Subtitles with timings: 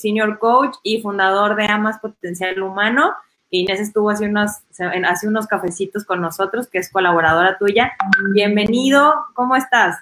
[0.00, 3.12] senior coach y fundador de Amas Potencial Humano.
[3.50, 4.62] Inés estuvo hace unos,
[5.06, 7.92] hace unos cafecitos con nosotros, que es colaboradora tuya.
[8.32, 9.98] Bienvenido, ¿cómo estás?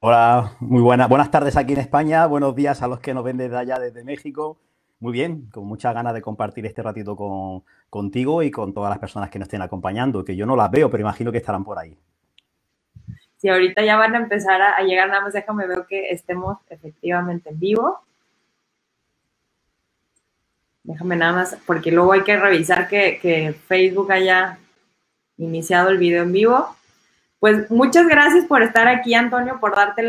[0.00, 3.36] Hola, muy buenas, buenas tardes aquí en España, buenos días a los que nos ven
[3.36, 4.58] desde allá, desde México.
[5.00, 8.98] Muy bien, con muchas ganas de compartir este ratito con, contigo y con todas las
[8.98, 11.78] personas que nos estén acompañando, que yo no las veo, pero imagino que estarán por
[11.78, 11.96] ahí.
[13.36, 17.50] Sí, ahorita ya van a empezar a, llegar, nada más déjame ver que estemos efectivamente
[17.50, 18.00] en vivo.
[20.88, 24.58] Déjame nada más, porque luego hay que revisar que, Facebook haya
[25.36, 26.66] iniciado el video en vivo.
[27.38, 30.02] Pues muchas gracias por estar aquí, Antonio, por darte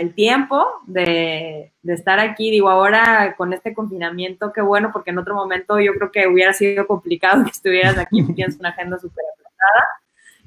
[0.00, 2.50] el tiempo de, estar aquí.
[2.50, 6.52] Digo, ahora con este confinamiento, qué bueno, porque en otro momento yo creo que hubiera
[6.52, 9.86] sido complicado que estuvieras aquí, tienes una agenda súper apretada.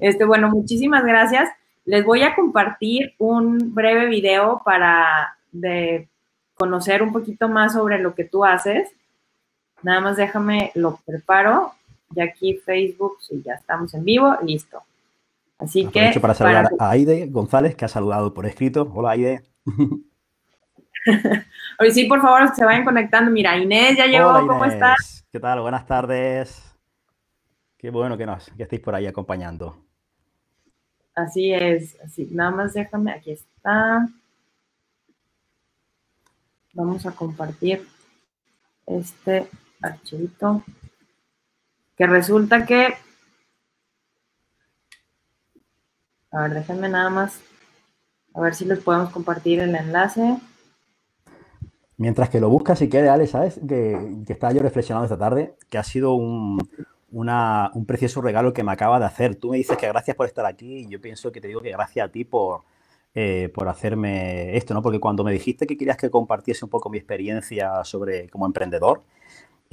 [0.00, 1.48] Este, bueno, muchísimas gracias.
[1.86, 6.10] Les voy a compartir un breve video para de
[6.52, 8.92] conocer un poquito más sobre lo que tú haces.
[9.82, 11.72] Nada más déjame, lo preparo.
[12.14, 14.82] Y aquí Facebook, si ya estamos en vivo, listo.
[15.58, 16.12] Así que.
[16.20, 18.90] para saludar a Aide González, que ha saludado por escrito.
[18.94, 19.42] Hola, Aide.
[21.78, 23.30] Hoy sí, por favor, se vayan conectando.
[23.30, 24.32] Mira, Inés ya llegó.
[24.46, 25.24] ¿Cómo estás?
[25.30, 25.60] ¿Qué tal?
[25.60, 26.76] Buenas tardes.
[27.78, 29.76] Qué bueno que, nos, que estéis por ahí acompañando.
[31.14, 31.98] Así es.
[32.04, 33.12] Así, nada más déjame.
[33.12, 34.08] Aquí está.
[36.74, 37.86] Vamos a compartir
[38.86, 39.48] este
[39.82, 40.62] archivito.
[41.96, 42.94] Que resulta que
[46.32, 47.42] A ver, déjenme nada más,
[48.32, 50.38] a ver si les podemos compartir el enlace.
[51.98, 53.60] Mientras que lo buscas, si quieres, Ale, ¿sabes?
[53.68, 56.58] Que, que estaba yo reflexionando esta tarde, que ha sido un,
[57.86, 59.36] precioso regalo que me acaba de hacer.
[59.36, 61.70] Tú me dices que gracias por estar aquí y yo pienso que te digo que
[61.70, 62.62] gracias a ti por,
[63.14, 64.80] eh, por hacerme esto, ¿no?
[64.80, 69.02] Porque cuando me dijiste que querías que compartiese un poco mi experiencia sobre como emprendedor,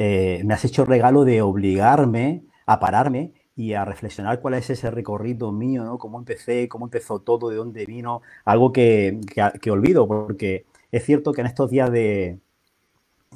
[0.01, 4.89] eh, me has hecho regalo de obligarme a pararme y a reflexionar cuál es ese
[4.89, 5.97] recorrido mío, ¿no?
[5.97, 9.19] Cómo empecé, cómo empezó todo, de dónde vino, algo que,
[9.61, 12.39] que, olvido, porque es cierto que en estos días de,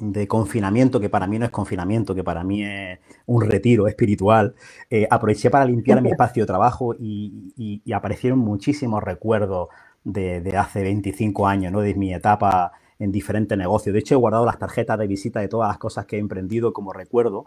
[0.00, 4.54] de, confinamiento, que para mí no es confinamiento, que para mí es un retiro espiritual,
[4.88, 7.52] eh, aproveché para limpiar mi espacio de trabajo y,
[7.84, 9.68] y, aparecieron muchísimos recuerdos
[10.02, 11.82] de, de, hace 25 años, ¿no?
[11.82, 12.72] de mi etapa
[13.04, 13.92] en diferentes negocios.
[13.92, 16.72] De hecho, he guardado las tarjetas de visita de todas las cosas que he emprendido
[16.72, 17.46] como recuerdo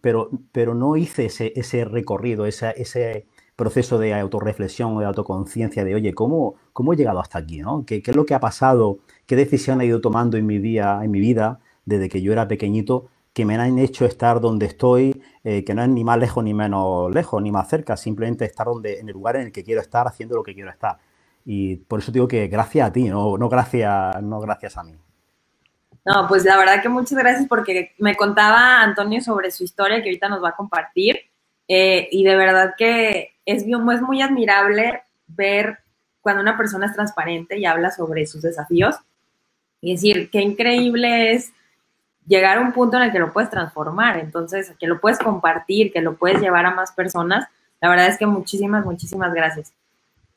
[0.00, 5.84] pero, pero no hice ese, ese recorrido, ese, ese proceso de autorreflexión o de autoconciencia
[5.84, 7.58] de, oye, ¿cómo, ¿cómo he llegado hasta aquí?
[7.60, 7.84] ¿no?
[7.86, 8.98] ¿Qué, ¿Qué, es lo que ha pasado?
[9.26, 12.48] ¿Qué decisión he ido tomando en mi, día, en mi vida desde que yo era
[12.48, 16.42] pequeñito que me han hecho estar donde estoy, eh, que no es ni más lejos
[16.42, 19.62] ni menos lejos, ni más cerca, simplemente estar donde, en el lugar en el que
[19.62, 20.98] quiero estar, haciendo lo que quiero estar.
[21.48, 24.92] Y por eso digo que gracias a ti, no, no, gracias, no gracias a mí.
[26.04, 30.08] No, pues la verdad que muchas gracias porque me contaba Antonio sobre su historia que
[30.08, 31.20] ahorita nos va a compartir.
[31.68, 35.78] Eh, y de verdad que es, es muy admirable ver
[36.20, 38.96] cuando una persona es transparente y habla sobre sus desafíos.
[39.80, 41.52] Y decir, qué increíble es
[42.26, 45.92] llegar a un punto en el que lo puedes transformar, entonces, que lo puedes compartir,
[45.92, 47.46] que lo puedes llevar a más personas.
[47.80, 49.72] La verdad es que muchísimas, muchísimas gracias.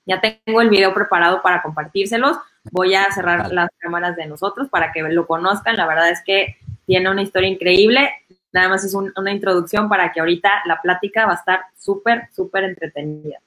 [0.09, 2.35] Ya tengo el video preparado para compartírselos.
[2.71, 5.77] Voy a cerrar las cámaras de nosotros para que lo conozcan.
[5.77, 8.09] La verdad es que tiene una historia increíble.
[8.51, 12.63] Nada más es una introducción para que ahorita la plática va a estar súper, súper
[12.63, 13.37] entretenida.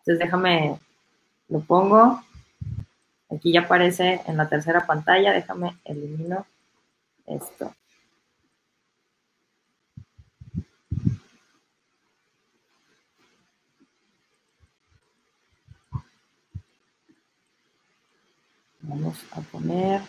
[0.00, 0.78] Entonces déjame,
[1.48, 2.22] lo pongo.
[3.34, 5.32] Aquí ya aparece en la tercera pantalla.
[5.32, 6.44] Déjame elimino
[7.26, 7.72] esto.
[18.84, 20.00] Vamos a poner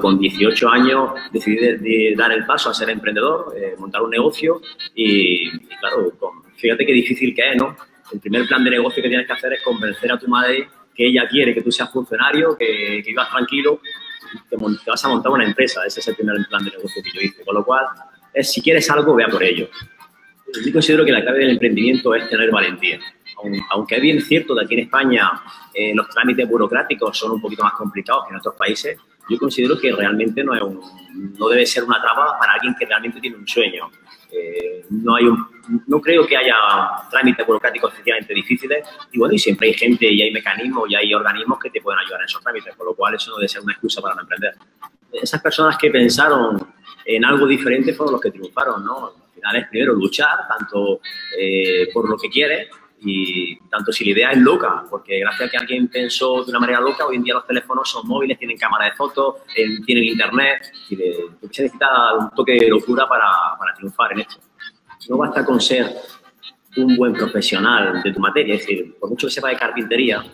[0.00, 4.60] con 18 años decidí dar el paso a ser emprendedor, eh, montar un negocio
[4.94, 6.12] y, claro,
[6.56, 7.76] fíjate qué difícil que es, ¿no?
[8.12, 11.06] El primer plan de negocio que tienes que hacer es convencer a tu madre que
[11.06, 13.80] ella quiere que tú seas funcionario, que, que vivas tranquilo
[14.48, 15.82] te, vas a montar una empresa.
[15.86, 17.44] Ese es el primer plan de negocio que yo hice.
[17.44, 17.84] Con lo cual,
[18.32, 19.68] es, si quieres algo, vea por ello.
[20.64, 23.00] Yo considero que la clave del emprendimiento es tener valentía.
[23.70, 25.30] Aunque es bien cierto que aquí en España
[25.74, 28.98] eh, los trámites burocráticos son un poquito más complicados que en otros países,
[29.28, 30.62] yo considero que realmente no, es
[31.38, 33.90] no debe ser una traba para alguien que realmente tiene un sueño.
[34.32, 35.24] Eh, no, hay
[35.86, 36.54] no creo que haya
[37.10, 41.12] trámites burocráticos efectivamente difíciles y bueno, y siempre hay gente y hay mecanismos y hay
[41.12, 43.60] organismos que te pueden ayudar en esos trámites, por lo cual eso no debe ser
[43.60, 44.54] una excusa para no emprender.
[45.12, 46.66] Esas personas que pensaron
[47.04, 49.08] en algo diferente fueron los que triunfaron, ¿no?
[49.08, 51.00] Al final es primero luchar, tanto
[51.38, 52.68] eh, por lo que quieres
[53.04, 56.60] y tanto si la idea es loca, porque gracias a que alguien pensó de una
[56.60, 60.04] manera loca, hoy en día los teléfonos son móviles, tienen cámara de fotos, eh, tienen
[60.04, 63.26] internet, y se necesita un toque de locura para,
[63.58, 64.36] para triunfar en esto.
[65.08, 65.94] No basta con ser
[66.76, 70.24] un buen profesional de tu materia, es decir, por mucho que sepa de carpintería,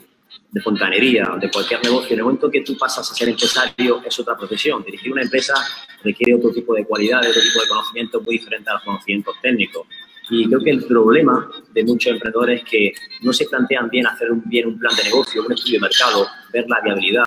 [0.51, 4.19] de fontanería, de cualquier negocio, en el momento que tú pasas a ser empresario es
[4.19, 4.83] otra profesión.
[4.83, 5.55] Dirigir una empresa
[6.03, 9.87] requiere otro tipo de cualidades, otro tipo de conocimiento muy diferente a los conocimientos técnicos.
[10.31, 12.93] Y creo que el problema de muchos emprendedores es que
[13.23, 16.27] no se plantean bien hacer un, bien un plan de negocio, un estudio de mercado,
[16.53, 17.25] ver la viabilidad,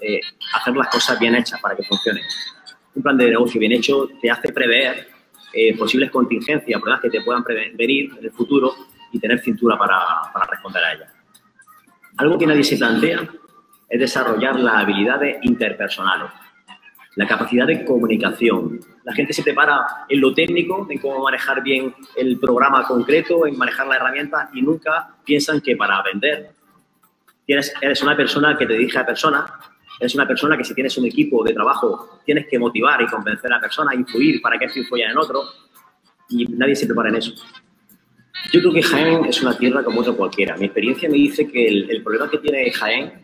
[0.00, 0.20] eh,
[0.54, 2.24] hacer las cosas bien hechas para que funcionen.
[2.94, 5.08] Un plan de negocio bien hecho te hace prever
[5.52, 7.44] eh, posibles contingencias, problemas que te puedan
[7.74, 8.74] venir en el futuro
[9.12, 9.98] y tener cintura para,
[10.32, 11.12] para responder a ellas.
[12.16, 13.28] Algo que nadie se plantea
[13.88, 16.30] es desarrollar las habilidades interpersonales,
[17.16, 18.80] la capacidad de comunicación.
[19.04, 23.58] La gente se prepara en lo técnico, en cómo manejar bien el programa concreto, en
[23.58, 26.52] manejar la herramienta y nunca piensan que para vender
[27.44, 29.50] tienes, eres una persona que te dirige a personas,
[29.98, 33.52] eres una persona que si tienes un equipo de trabajo tienes que motivar y convencer
[33.52, 35.42] a la persona, influir para que esto influya en otro
[36.28, 37.32] y nadie se prepara en eso.
[38.52, 40.56] Yo creo que Jaén es una tierra como otra cualquiera.
[40.56, 43.20] Mi experiencia me dice que el, problema que tiene Jaén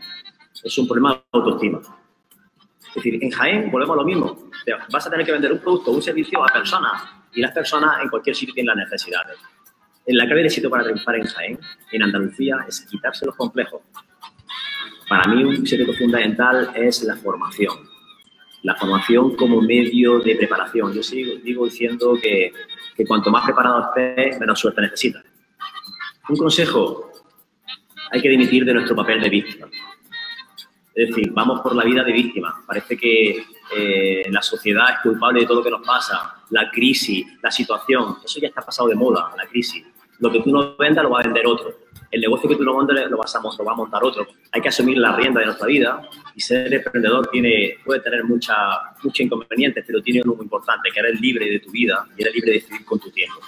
[0.63, 1.81] es un problema de autoestima.
[2.97, 4.51] Es decir, en Jaén volvemos a lo mismo.
[4.91, 7.03] Vas a tener que vender un producto o un servicio a personas
[7.35, 9.37] y las personas en cualquier sitio tienen las necesidades.
[10.07, 11.59] En la clave de sitio para triunfar en Jaén,
[11.93, 13.83] en Andalucía, es quitarse los complejos.
[15.09, 17.89] Para mí un secreto fundamental es la formación.
[18.63, 20.93] La formación como medio de preparación.
[20.93, 22.53] Yo sigo, digo diciendo que
[22.97, 25.23] que cuanto más preparado estés, menos suerte necesitas.
[26.29, 27.13] Un consejo,
[28.11, 29.69] hay que dimitir de nuestro papel de víctima.
[30.97, 32.65] Es decir, vamos por la vida de víctima.
[32.67, 33.45] Parece que
[33.77, 38.17] eh, la sociedad es culpable de todo lo que nos pasa, la crisis, la situación.
[38.25, 39.85] Eso ya está pasado de moda, la crisis.
[40.19, 42.73] Lo que tú no vendas lo va a vender otro el negocio que tú no
[42.73, 44.27] montes lo, vas a, lo va a montar otro.
[44.53, 48.57] Hay que asumir la rienda de nuestra vida y ser emprendedor tiene, puede tener muchos
[49.03, 52.35] mucha inconvenientes, pero tiene uno muy importante, que eres libre de tu vida y eres
[52.35, 53.41] libre de decidir con tu tiempo.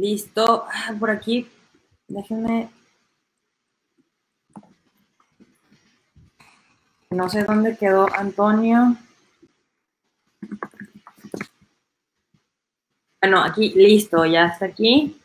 [0.00, 0.64] Listo.
[0.72, 1.46] Ah, por aquí,
[2.08, 2.70] déjenme
[7.10, 8.96] No sé dónde quedó Antonio.
[13.20, 15.20] Bueno, aquí, listo, ya está aquí.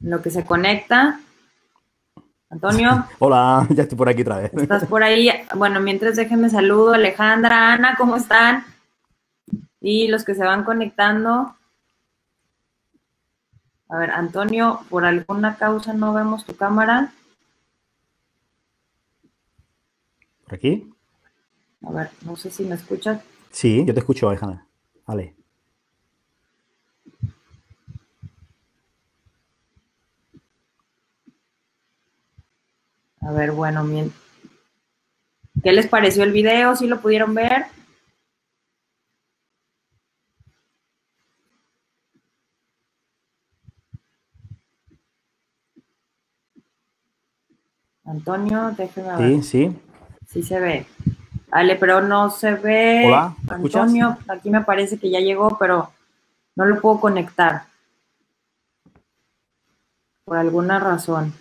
[0.00, 1.20] Lo que se conecta.
[2.50, 3.06] Antonio.
[3.20, 4.52] Hola, ya estoy por aquí otra vez.
[4.54, 5.30] Estás por ahí.
[5.54, 8.64] Bueno, mientras déjenme saludo, Alejandra, Ana, ¿cómo están?
[9.80, 11.54] Y los que se van conectando.
[13.92, 17.12] A ver, Antonio, por alguna causa no vemos tu cámara.
[20.48, 20.90] aquí?
[21.82, 23.22] A ver, no sé si me escuchas.
[23.50, 24.66] Sí, yo te escucho, Alejandra.
[25.06, 25.34] Vale.
[33.20, 34.10] A ver, bueno, bien.
[35.62, 36.74] ¿Qué les pareció el video?
[36.76, 37.66] ¿Sí lo pudieron ver?
[48.12, 49.42] Antonio, déjeme ver.
[49.42, 49.76] Sí, sí.
[50.28, 50.86] Sí se ve.
[51.48, 53.04] Vale, pero no se ve.
[53.06, 55.90] Hola, Antonio, aquí me parece que ya llegó, pero
[56.54, 57.64] no lo puedo conectar.
[60.24, 61.32] Por alguna razón.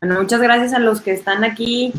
[0.00, 1.92] Bueno, muchas gracias a los que están aquí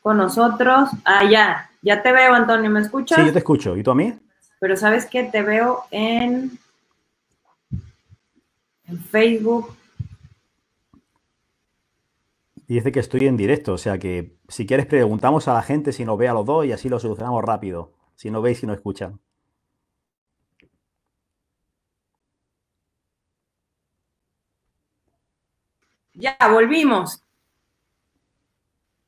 [0.00, 0.90] con nosotros.
[1.04, 3.18] Ah, ya, ya te veo, Antonio, ¿me escuchas?
[3.20, 3.76] Sí, yo te escucho.
[3.76, 4.12] ¿Y tú a mí?
[4.58, 6.58] Pero sabes que te veo en,
[8.86, 9.76] en Facebook
[12.66, 16.04] dice que estoy en directo, o sea que si quieres preguntamos a la gente si
[16.04, 18.72] nos ve a los dos y así lo solucionamos rápido, si no veis y no
[18.72, 19.20] escuchan.
[26.14, 27.22] Ya, volvimos.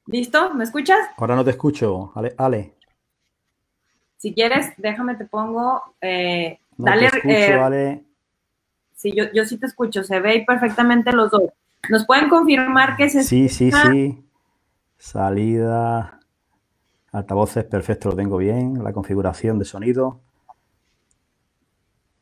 [0.06, 0.52] ¿Listo?
[0.54, 0.98] ¿Me escuchas?
[1.16, 2.34] Ahora no te escucho, Ale.
[2.36, 2.74] Ale.
[4.16, 5.82] Si quieres, déjame, te pongo.
[6.00, 7.10] Eh, dale.
[7.10, 8.04] Te escucho, eh, Ale.
[8.94, 11.42] Sí, yo, yo sí te escucho, se ve perfectamente los dos.
[11.88, 14.24] ¿Nos pueden confirmar que se Sí, sí, sí.
[14.98, 16.20] Salida.
[17.12, 18.82] Altavoces, perfecto, lo tengo bien.
[18.82, 20.20] La configuración de sonido.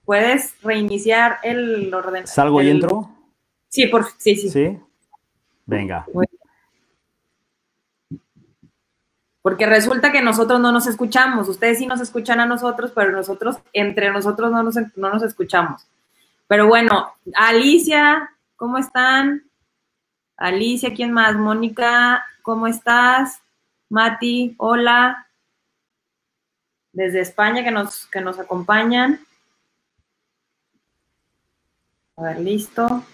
[0.05, 2.27] ¿Puedes reiniciar el ordenador?
[2.27, 3.11] ¿Salgo y entro?
[3.69, 4.05] Sí, por...
[4.19, 4.51] sí, sí.
[4.51, 4.79] Sí.
[5.65, 6.07] Venga.
[9.43, 13.57] porque resulta que nosotros no nos escuchamos, ustedes sí nos escuchan a nosotros, pero nosotros,
[13.73, 15.87] entre nosotros no nos, no nos escuchamos.
[16.47, 19.43] Pero bueno, Alicia, ¿cómo están?
[20.43, 21.37] Alicia, ¿quién más?
[21.37, 23.41] Mónica, ¿cómo estás?
[23.89, 25.29] Mati, hola.
[26.93, 29.21] Desde España que nos, que nos acompañan.
[32.17, 33.05] A ver, listo.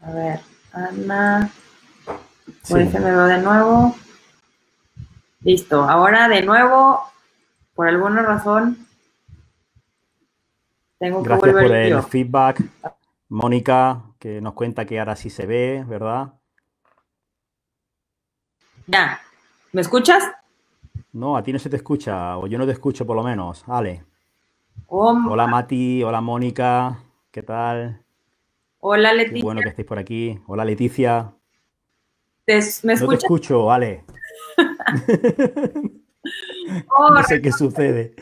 [0.00, 0.40] A ver,
[0.72, 1.50] Ana.
[2.68, 3.96] Pues se me veo de nuevo.
[5.40, 5.82] Listo.
[5.82, 7.02] Ahora de nuevo,
[7.74, 8.86] por alguna razón,
[11.04, 12.62] tengo que Gracias por el feedback.
[13.28, 16.32] Mónica, que nos cuenta que ahora sí se ve, ¿verdad?
[18.86, 19.20] Ya.
[19.72, 20.24] ¿Me escuchas?
[21.12, 23.64] No, a ti no se te escucha, o yo no te escucho por lo menos.
[23.66, 24.02] Ale.
[24.86, 26.98] Hola Mati, hola Mónica,
[27.30, 28.02] ¿qué tal?
[28.80, 29.40] Hola Leticia.
[29.40, 30.40] Qué bueno que estéis por aquí.
[30.46, 31.34] Hola Leticia.
[32.46, 33.02] ¿Me escuchas?
[33.02, 34.04] No te escucho, Ale.
[36.88, 38.14] Oh, no sé qué sucede.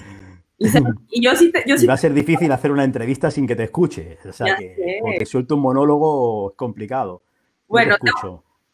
[1.10, 4.18] Y, yo sí, yo va a ser difícil hacer una entrevista sin que te escuche.
[4.28, 7.22] O sea, que porque suelto un monólogo es complicado.
[7.68, 7.96] bueno,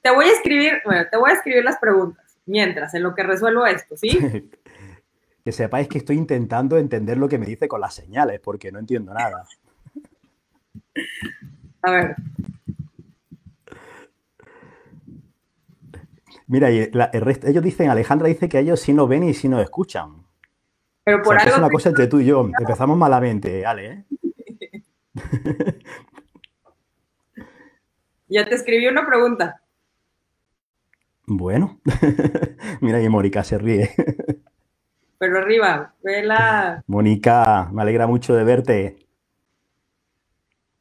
[0.02, 3.23] te, voy a escribir, bueno, te voy a escribir las preguntas mientras, en lo que
[3.23, 4.11] resuelvo esto, ¿sí?
[5.45, 8.78] que sepáis que estoy intentando entender lo que me dice con las señales, porque no
[8.78, 9.45] entiendo nada.
[11.83, 12.16] A ver,
[16.49, 20.17] Mira, ellos dicen, Alejandra dice que ellos sí nos ven y sí nos escuchan.
[21.08, 22.50] Pero por Es una cosa entre tú y yo.
[22.58, 23.86] Empezamos malamente, Ale.
[23.86, 24.04] ¿eh?
[28.28, 29.62] ya te escribí una pregunta.
[31.24, 31.80] Bueno,
[32.82, 33.90] mira que Mónica se ríe.
[35.16, 36.84] Pero arriba, vela.
[36.86, 38.98] Mónica, me alegra mucho de verte.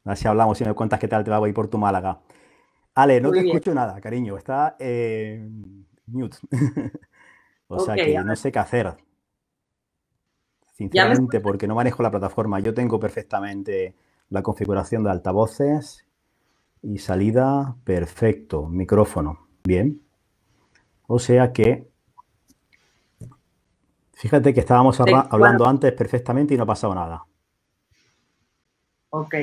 [0.03, 2.19] Así hablamos y me cuentas qué tal te va a ir por tu Málaga.
[2.95, 4.35] Ale, no te escucho nada, cariño.
[4.37, 6.37] Está en mute.
[7.67, 9.06] o sea que no sé qué hacer.
[10.77, 12.59] Sinceramente, porque no manejo la plataforma.
[12.59, 13.95] Yo tengo perfectamente
[14.29, 16.05] la configuración de altavoces
[16.83, 18.67] y salida perfecto.
[18.67, 19.47] Micrófono.
[19.63, 19.99] Bien.
[21.07, 21.89] O sea que.
[24.13, 27.25] Fíjate que estábamos hablando antes perfectamente y no ha pasado nada.
[29.09, 29.35] Ok.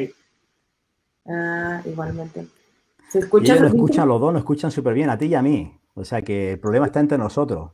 [1.26, 2.46] Ah, igualmente.
[3.08, 5.80] ¿Se escucha lo escuchan los dos, nos escuchan súper bien, a ti y a mí.
[5.94, 7.72] O sea que el problema está entre nosotros.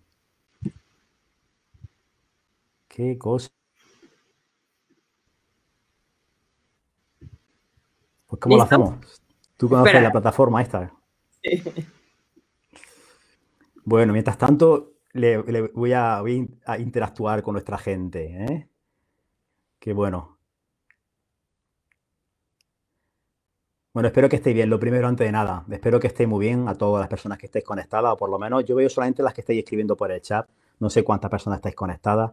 [2.90, 3.48] Qué cosa.
[8.26, 9.22] Pues ¿cómo lo hacemos?
[9.56, 10.92] Tú conoces la plataforma esta.
[13.84, 16.22] Bueno, mientras tanto, le, voy, a,
[16.78, 18.44] interactuar con nuestra gente.
[18.44, 18.68] ¿eh?
[19.78, 20.38] Qué bueno.
[23.92, 24.68] Bueno, espero que estéis bien.
[24.68, 27.46] Lo primero, antes de nada, espero que estéis muy bien a todas las personas que
[27.46, 30.20] estéis conectadas, o por lo menos yo veo solamente las que estáis escribiendo por el
[30.20, 30.48] chat.
[30.80, 32.32] No sé cuántas personas estáis conectadas.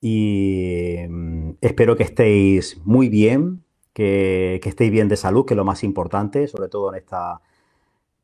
[0.00, 5.64] Y mm, espero que estéis muy bien, que, estéis bien de salud, que es lo
[5.64, 7.40] más importante, sobre todo en esta,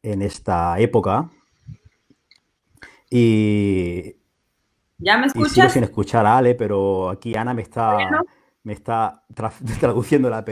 [0.02, 1.30] en esta época.
[3.10, 4.16] Y.
[4.98, 5.52] ¿Ya me escuchas?
[5.52, 7.98] Y sigo sin escuchar a Ale, pero aquí Ana me está
[8.66, 9.22] me está
[9.80, 10.44] traduciendo la,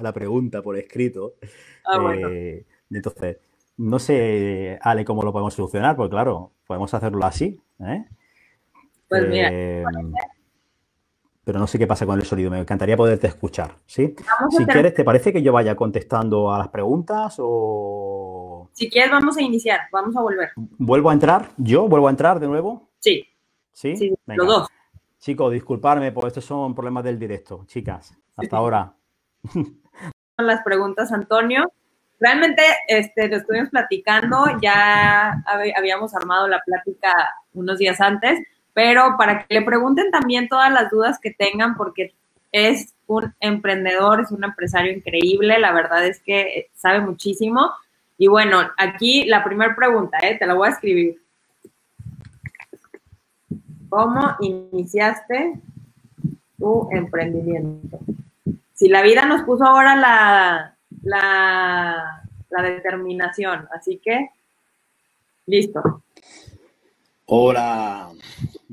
[0.00, 1.34] la, pregunta por escrito.
[1.86, 2.28] Ah, bueno.
[2.28, 3.38] Eh, entonces,
[3.76, 7.60] no sé, Ale, cómo lo podemos solucionar, porque claro, podemos hacerlo así.
[7.78, 8.04] ¿eh?
[9.08, 9.50] Pues mira.
[9.52, 9.84] Eh,
[11.44, 12.50] pero no sé qué pasa con el sonido.
[12.50, 13.76] Me encantaría poderte escuchar.
[13.86, 14.14] ¿sí?
[14.50, 18.70] Si quieres, ¿te parece que yo vaya contestando a las preguntas o...?
[18.72, 19.80] Si quieres, vamos a iniciar.
[19.92, 20.50] Vamos a volver.
[20.56, 21.50] ¿Vuelvo a entrar?
[21.58, 22.90] ¿Yo vuelvo a entrar de nuevo?
[22.98, 23.28] Sí.
[23.72, 23.96] ¿Sí?
[23.96, 24.68] sí los dos.
[25.18, 27.64] Chicos, disculparme, porque estos son problemas del directo.
[27.66, 28.94] Chicas, hasta ahora.
[30.38, 31.72] Las preguntas, Antonio.
[32.20, 35.42] Realmente este, lo estuvimos platicando, ya
[35.76, 38.38] habíamos armado la plática unos días antes,
[38.74, 42.12] pero para que le pregunten también todas las dudas que tengan, porque
[42.52, 47.70] es un emprendedor, es un empresario increíble, la verdad es que sabe muchísimo.
[48.18, 50.36] Y bueno, aquí la primera pregunta, ¿eh?
[50.38, 51.20] te la voy a escribir.
[53.88, 55.54] ¿Cómo iniciaste
[56.58, 57.98] tu emprendimiento?
[58.72, 64.30] Si la vida nos puso ahora la, la, determinación, así que
[65.46, 66.02] listo.
[67.26, 68.10] Hola.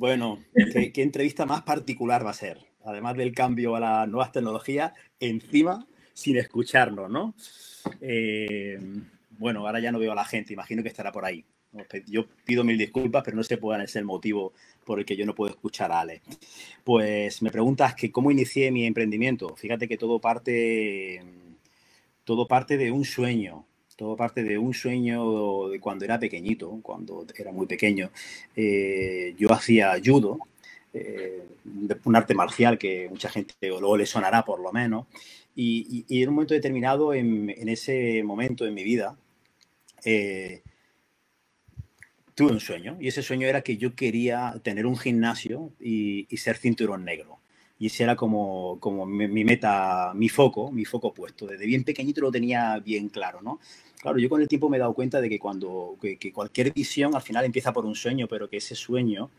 [0.02, 0.40] Bueno,
[0.74, 2.58] ¿qué, entrevista más particular va a ser?
[2.86, 7.36] Además del cambio a las nuevas tecnologías, encima sin escucharnos, ¿no?
[8.02, 8.80] Eh,
[9.38, 11.46] bueno, ahora ya no veo a la gente, imagino que estará por ahí.
[12.08, 14.54] Yo pido mil disculpas, pero no se puede ser el motivo
[14.88, 16.24] por el que yo no puedo escuchar a Ale.
[16.84, 19.56] Pues me preguntas que cómo inicié mi emprendimiento.
[19.56, 21.22] Fíjate que todo parte,
[22.24, 23.68] todo parte de un sueño.
[24.02, 28.10] Todo parte de un sueño de cuando era pequeñito, cuando era muy pequeño.
[28.56, 30.40] Eh, yo hacía judo,
[30.92, 31.44] eh,
[32.06, 35.06] un arte marcial que mucha gente luego le sonará por lo menos.
[35.56, 39.16] Y, en un momento determinado, en, ese momento en mi vida,
[40.04, 40.64] eh,
[42.34, 42.98] tuve un sueño.
[43.00, 47.38] Y ese sueño era que yo quería tener un gimnasio y, ser cinturón negro.
[47.78, 51.46] Y ese era como, como mi, meta, mi foco, mi foco puesto.
[51.46, 53.60] Desde bien pequeñito lo tenía bien claro, ¿no?
[54.02, 57.16] Claro, yo con el tiempo me he dado cuenta de que cuando que cualquier visión
[57.16, 59.30] al final empieza por un sueño, pero que ese sueño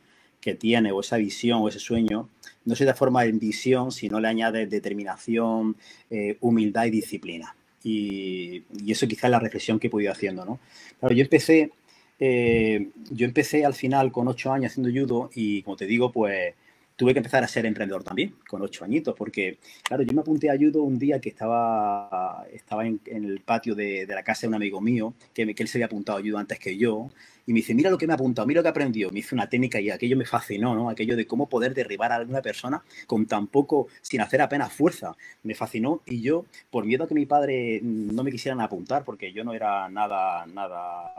[0.43, 2.29] que tiene o esa visión o ese sueño
[2.65, 5.77] no se transforma en visión si no le añade determinación,
[6.11, 7.55] eh, humildad y disciplina.
[7.85, 10.59] Y, eso quizás es la reflexión que he podido haciendo, ¿no?
[11.01, 11.71] Claro, yo empecé,
[12.19, 16.55] eh, yo empecé al final con ocho años haciendo judo y, como te digo, pues
[16.97, 20.51] tuve que empezar a ser emprendedor también, con ocho añitos, porque, claro, yo me apunté
[20.51, 24.55] a judo un día que estaba, estaba en, el patio de, la casa de un
[24.55, 27.11] amigo mío, que, que él se había apuntado a judo antes que yo,
[27.47, 29.11] y me dice, mira lo que me ha apuntado, mira lo que aprendió.
[29.11, 30.89] Me hizo una técnica y aquello me fascinó, ¿no?
[30.89, 35.17] Aquello de cómo poder derribar a alguna persona con tan poco, sin hacer apenas fuerza.
[35.43, 39.33] Me fascinó y yo, por miedo a que mi padre no me quisieran apuntar, porque
[39.33, 41.13] yo no era nada, nada,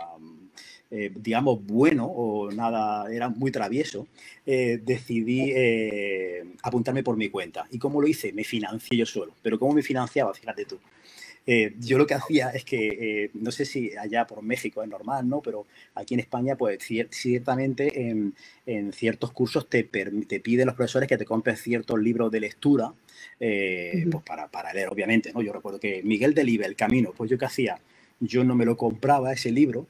[0.92, 4.08] eh, digamos, bueno o nada, era muy travieso,
[4.46, 7.66] eh, decidí eh, apuntarme por mi cuenta.
[7.72, 8.32] ¿Y cómo lo hice?
[8.32, 9.34] Me financié yo solo.
[9.42, 10.34] Pero ¿cómo me financiaba?
[10.34, 10.80] Fíjate tú.
[11.46, 12.88] Eh, yo lo que hacía es que,
[13.26, 15.42] eh, no sé si allá por México es normal, ¿no?
[15.42, 18.34] Pero aquí en España, pues ciertamente en,
[18.94, 22.94] ciertos cursos te, te piden los profesores que te compres ciertos libros de lectura,
[23.40, 25.42] eh, pues para, para, leer, obviamente, ¿no?
[25.42, 27.80] Yo recuerdo que Miguel Delibes, El Camino, pues yo qué hacía,
[28.20, 29.88] yo no me lo compraba ese libro,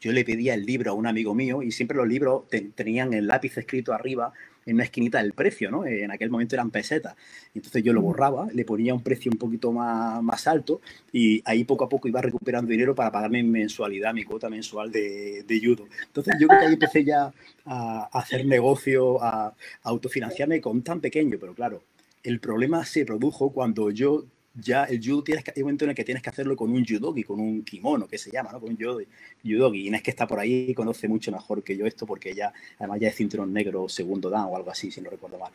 [0.00, 2.42] yo le pedía el libro a un amigo mío y siempre los libros
[2.74, 4.34] tenían el lápiz escrito arriba
[4.66, 5.86] en una esquinita del precio, ¿no?
[5.86, 7.16] En aquel momento eran pesetas.
[7.54, 10.80] Entonces yo lo borraba, le ponía un precio un poquito más, más alto
[11.12, 14.90] y ahí poco a poco iba recuperando dinero para pagarme en mensualidad, mi cuota mensual
[14.90, 15.86] de, de judo.
[16.06, 17.32] Entonces yo creo que ahí empecé ya
[17.64, 21.82] a, hacer negocio, a, a autofinanciarme con tan pequeño, pero claro,
[22.22, 24.24] el problema se produjo cuando yo
[24.54, 26.70] ya el judo tienes que, hay un momento en el que tienes que hacerlo con
[26.70, 28.60] un judogi, con un kimono, que se llama, ¿no?
[28.60, 29.06] Con un judogi.
[29.42, 29.88] judogi.
[29.88, 33.08] Inés que está por ahí conoce mucho mejor que yo esto porque ella, además ya
[33.08, 35.52] es cinturón negro segundo dan o algo así, si no recuerdo mal.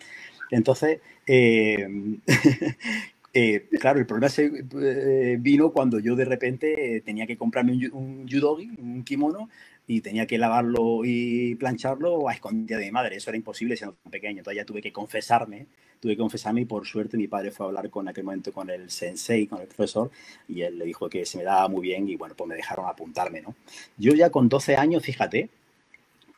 [0.51, 1.87] Entonces, eh,
[3.33, 7.93] eh, claro, el problema se, eh, vino cuando yo de repente tenía que comprarme un,
[7.93, 9.49] un judogi, un kimono,
[9.89, 13.15] y tenía que lavarlo y plancharlo a escondida de mi madre.
[13.15, 14.37] Eso era imposible siendo tan pequeño.
[14.37, 15.65] Entonces ya tuve que confesarme,
[15.99, 18.69] tuve que confesarme y por suerte mi padre fue a hablar con aquel momento con
[18.69, 20.09] el sensei, con el profesor,
[20.47, 22.87] y él le dijo que se me daba muy bien y bueno, pues me dejaron
[22.87, 23.55] apuntarme, ¿no?
[23.97, 25.49] Yo ya con 12 años, fíjate,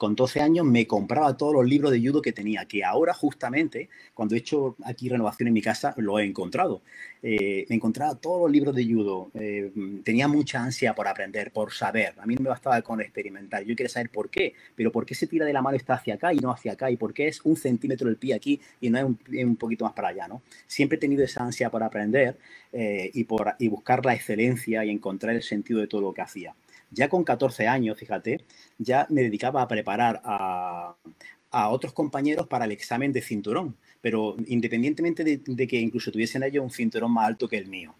[0.01, 3.87] con 12 años me compraba todos los libros de judo que tenía, que ahora justamente,
[4.15, 6.81] cuando he hecho aquí renovación en mi casa, lo he encontrado.
[7.21, 9.71] Eh, me encontraba todos los libros de judo, eh,
[10.03, 12.15] tenía mucha ansia por aprender, por saber.
[12.17, 15.13] A mí no me bastaba con experimentar, yo quería saber por qué, pero por qué
[15.13, 17.27] se tira de la mano está hacia acá y no hacia acá, y por qué
[17.27, 19.03] es un centímetro el pie aquí y no es
[19.43, 20.41] un, poquito más para allá, ¿no?
[20.65, 22.39] Siempre he tenido esa ansia por aprender
[22.73, 26.21] eh, y, por, y buscar la excelencia y encontrar el sentido de todo lo que
[26.21, 26.55] hacía.
[26.91, 28.43] Ya con 14 años, fíjate,
[28.77, 30.95] ya me dedicaba a preparar a,
[31.69, 36.71] otros compañeros para el examen de cinturón, pero independientemente de, que incluso tuviesen ellos un
[36.71, 37.93] cinturón más alto que el mío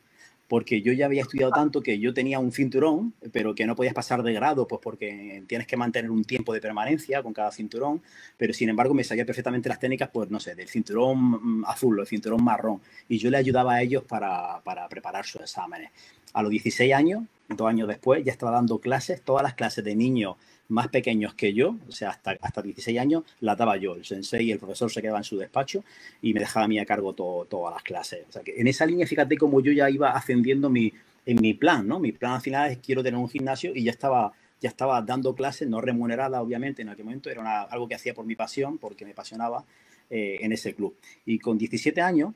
[0.47, 3.93] porque yo ya había estudiado tanto que yo tenía un cinturón, pero que no podías
[3.93, 8.01] pasar de grado, pues porque tienes que mantener un tiempo de permanencia con cada cinturón,
[8.35, 12.01] pero sin embargo me sabía perfectamente las técnicas, pues no sé, del cinturón azul o
[12.01, 15.89] el cinturón marrón, y yo le ayudaba a ellos para preparar sus exámenes.
[16.33, 17.23] A los 16 años,
[17.55, 20.35] dos años después, ya estaba dando clases, todas las clases de niños
[20.71, 23.95] más pequeños que yo, o sea, hasta, hasta 16 años, las daba yo.
[23.95, 25.83] El sensei y el profesor se quedaban en su despacho
[26.21, 28.25] y me dejaba a mí a cargo todas las clases.
[28.29, 30.93] O sea, que en esa línea, fíjate cómo yo ya iba ascendiendo mi,
[31.25, 31.99] en mi plan, ¿no?
[31.99, 35.35] Mi plan al final es quiero tener un gimnasio y ya estaba, ya estaba dando
[35.35, 39.03] clases, no remunerada, obviamente, en aquel momento, era algo que hacía por mi pasión, porque
[39.03, 39.65] me apasionaba
[40.09, 40.95] eh, en ese club.
[41.25, 42.33] Y con 17 años,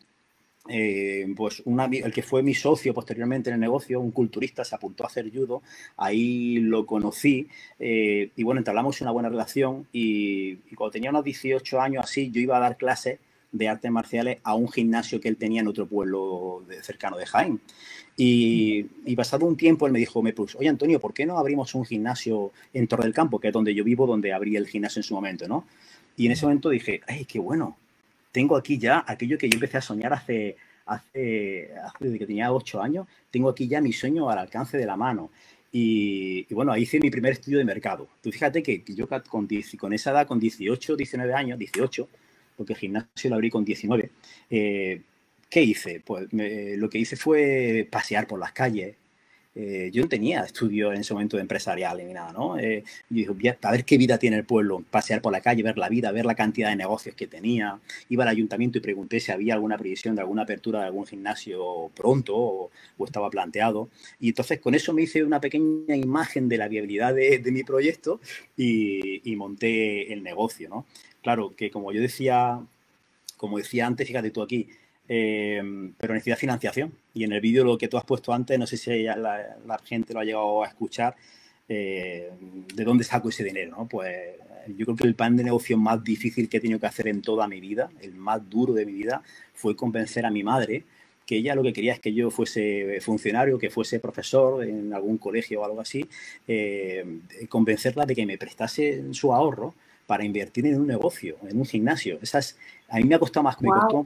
[0.67, 5.03] eh, pues el que fue mi socio posteriormente en el negocio, un culturista, se apuntó
[5.03, 5.61] a hacer judo,
[5.95, 7.47] ahí lo conocí
[7.79, 12.41] eh, y bueno, entablamos una buena relación y, cuando tenía unos 18 años así, yo
[12.41, 13.19] iba a dar clases
[13.51, 17.61] de artes marciales a un gimnasio que él tenía en otro pueblo cercano de Jaén.
[18.17, 21.73] Y, pasado un tiempo él me dijo, me puso, oye Antonio, ¿por qué no abrimos
[21.75, 24.99] un gimnasio en Torre del Campo, que es donde yo vivo, donde abrí el gimnasio
[24.99, 25.65] en su momento, ¿no?
[26.17, 27.77] Y en ese momento dije, ay, qué bueno,
[28.35, 30.57] tengo aquí ya aquello que yo empecé a soñar hace,
[32.01, 35.31] desde que tenía ocho años, tengo aquí ya mi sueño al alcance de la mano.
[35.71, 38.09] Y, bueno, ahí hice mi primer estudio de mercado.
[38.21, 39.47] Tú fíjate que yo con,
[39.79, 42.09] con esa edad, con 18, 19 años, 18,
[42.57, 44.11] porque el gimnasio lo abrí con 19,
[44.49, 45.01] eh,
[45.49, 46.01] ¿qué hice?
[46.05, 48.97] Pues lo que hice fue pasear por las calles,
[49.57, 52.59] eh, yo no tenía estudio en ese momento de empresarial ni nada, ¿no?
[52.59, 55.77] Eh, yo dije, a ver qué vida tiene el pueblo, pasear por la calle, ver
[55.77, 57.79] la vida, ver la cantidad de negocios que tenía.
[58.09, 61.89] Iba al ayuntamiento y pregunté si había alguna previsión de alguna apertura de algún gimnasio
[61.95, 62.71] pronto o,
[63.05, 63.87] estaba planteado.
[64.19, 68.19] Y entonces con eso me hice una pequeña imagen de la viabilidad de, mi proyecto
[68.57, 70.85] y, y monté el negocio, ¿no?
[71.21, 72.59] Claro, que como yo decía,
[73.37, 74.67] como decía antes, fíjate tú aquí,
[75.07, 76.93] Em, pero necesita financiación.
[77.13, 80.13] Y en el vídeo lo que tú has puesto antes, no sé si la, gente
[80.13, 81.15] lo ha llegado a escuchar,
[81.69, 82.31] eh,
[82.73, 83.87] ¿de dónde saco ese dinero?
[83.89, 84.35] Pues
[84.75, 87.21] yo creo que el plan de negocio más difícil que he tenido que hacer en
[87.21, 89.21] toda mi vida, el más duro de mi vida,
[89.53, 90.83] fue convencer a mi madre
[91.25, 95.17] que ella lo que quería es que yo fuese funcionario, que fuese profesor en algún
[95.17, 96.07] colegio o algo así,
[96.47, 97.03] eh,
[97.49, 99.73] convencerla de que me prestase su ahorro
[100.05, 102.19] para invertir en un negocio, en un gimnasio.
[102.21, 102.57] Esas,
[102.89, 103.57] a mí me ha costado más,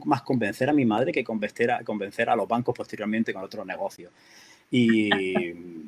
[0.04, 3.66] más convencer a mi madre que convencer a, convencer a los bancos posteriormente con otros
[3.66, 4.12] negocios.
[4.70, 5.10] Y,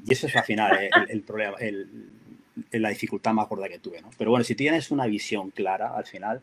[0.08, 1.56] eso es al final el, problema,
[2.72, 4.02] la dificultad más gorda que tuve.
[4.02, 4.10] ¿no?
[4.18, 6.42] Pero bueno, si tienes una visión clara, al final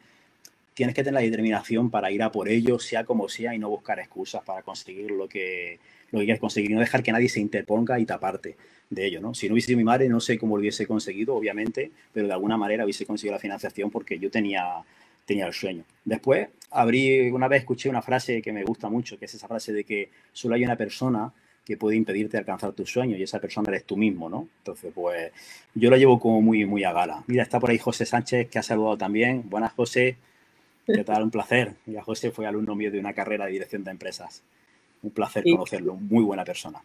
[0.73, 3.69] tienes que tener la determinación para ir a por ello, sea como sea, y no
[3.69, 5.79] buscar excusas para conseguir lo que,
[6.11, 8.55] lo que quieres conseguir, y no dejar que nadie se interponga y taparte
[8.89, 9.33] de ello, ¿no?
[9.33, 12.33] Si no hubiese sido mi madre, no sé cómo lo hubiese conseguido, obviamente, pero de
[12.33, 14.81] alguna manera hubiese conseguido la financiación porque yo tenía,
[15.25, 15.83] tenía el sueño.
[16.03, 19.73] Después, abrí, una vez escuché una frase que me gusta mucho, que es esa frase
[19.73, 21.31] de que solo hay una persona
[21.63, 24.47] que puede impedirte alcanzar tus sueños y esa persona eres tú mismo, ¿no?
[24.57, 25.31] Entonces, pues
[25.75, 27.23] yo lo llevo como muy, muy a gala.
[27.27, 29.47] Mira, está por ahí José Sánchez, que ha saludado también.
[29.47, 30.17] Buenas, José.
[30.87, 31.21] ¿Qué tal?
[31.21, 31.75] Un placer.
[31.85, 34.41] Ya José fue alumno mío de una carrera de dirección de empresas.
[35.03, 36.81] Un placer conocerlo, muy buena persona.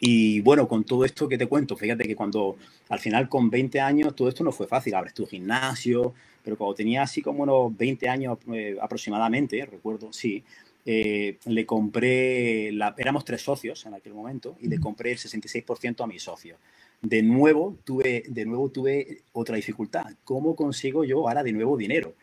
[0.00, 2.56] Y bueno, con todo esto que te cuento, fíjate que cuando
[2.88, 6.12] al final con 20 años todo esto no fue fácil, abres tu gimnasio,
[6.44, 10.44] pero cuando tenía así como unos 20 años eh, aproximadamente, recuerdo, sí,
[10.84, 16.04] eh, le compré, la, éramos tres socios en aquel momento, y le compré el 66%
[16.04, 16.58] a mi socio.
[17.00, 20.06] De nuevo, tuve, de nuevo tuve otra dificultad.
[20.24, 22.14] ¿Cómo consigo yo ahora de nuevo dinero?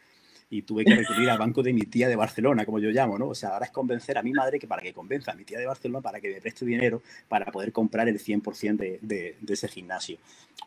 [0.54, 3.30] Y tuve que recurrir al banco de mi tía de Barcelona, como yo llamo, ¿no?
[3.30, 5.58] O sea, ahora es convencer a mi madre que para que convenza a mi tía
[5.58, 9.54] de Barcelona para que me preste dinero para poder comprar el 100% de, de, de,
[9.54, 10.18] ese gimnasio.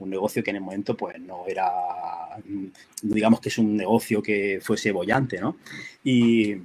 [0.01, 1.70] Un negocio que en el momento pues no era,
[3.01, 5.57] digamos que es un negocio que fuese bollante, ¿no?
[6.03, 6.57] Y,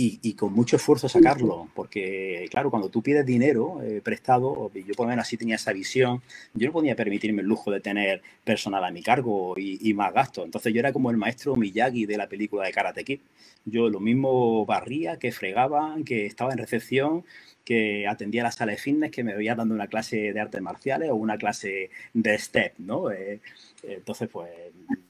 [0.00, 5.06] y, con mucho esfuerzo sacarlo, porque claro, cuando tú pides dinero eh, prestado, yo por
[5.06, 6.22] lo menos así tenía esa visión,
[6.54, 10.44] yo no podía permitirme el lujo de tener personal a mi cargo y, más gastos.
[10.44, 13.20] Entonces yo era como el maestro Miyagi de la película de Karate Kid.
[13.64, 17.24] Yo lo mismo barría, que fregaba, que estaba en recepción,
[17.64, 21.10] que atendía la sala de fitness, que me veía dando una clase de artes marciales
[21.10, 23.10] o una clase de step, ¿no?
[23.10, 23.40] Eh,
[23.82, 24.48] entonces, pues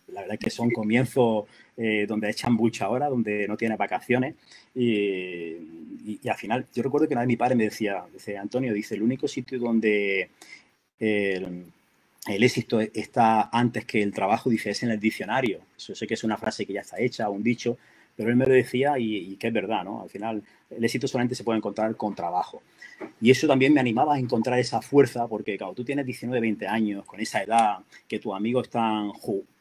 [0.08, 1.44] la verdad es que son comienzos
[1.80, 4.34] eh, donde echan mucha ahora, donde no tiene vacaciones.
[4.74, 5.56] Y,
[6.28, 9.02] al final, yo recuerdo que una vez mi padre me decía, dice, Antonio, dice, el
[9.02, 10.30] único sitio donde
[10.98, 15.60] el, éxito está antes que el trabajo, dice, es en el diccionario.
[15.76, 17.78] Eso sé que es una frase que ya está hecha, un dicho,
[18.16, 20.02] pero él me lo decía y, que es verdad, ¿no?
[20.02, 22.60] Al final, el éxito solamente se puede encontrar con trabajo.
[23.20, 26.66] Y eso también me animaba a encontrar esa fuerza, porque cuando tú tienes 19, 20
[26.66, 29.10] años, con esa edad, que tus amigos están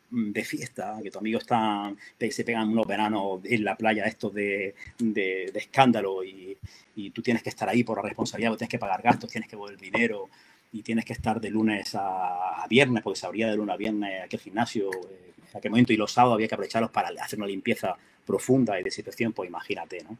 [0.09, 1.97] de fiesta, que tus amigos están,
[2.29, 6.57] se pegan unos veranos en la playa estos de, de, escándalo y,
[6.95, 9.55] y, tú tienes que estar ahí por la responsabilidad, tienes que pagar gastos, tienes que
[9.55, 10.29] volver dinero
[10.71, 14.23] y tienes que estar de lunes a, viernes, porque se abría de lunes a viernes
[14.23, 17.47] aquel gimnasio eh, en aquel momento y los sábados había que aprovecharlos para hacer una
[17.47, 20.17] limpieza profunda y de situación, pues imagínate, ¿no?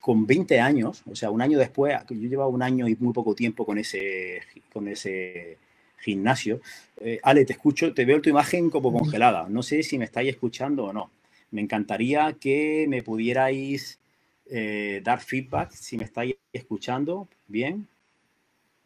[0.00, 3.34] Con 20 años, o sea, un año después, yo llevaba un año y muy poco
[3.36, 5.58] tiempo con ese, con ese
[6.02, 6.60] gimnasio.
[7.00, 9.48] Eh, Ale, te escucho, te veo tu imagen como congelada.
[9.48, 11.10] No sé si me estáis escuchando o no.
[11.50, 13.98] Me encantaría que me pudierais
[14.46, 17.86] eh, dar feedback si me estáis escuchando bien.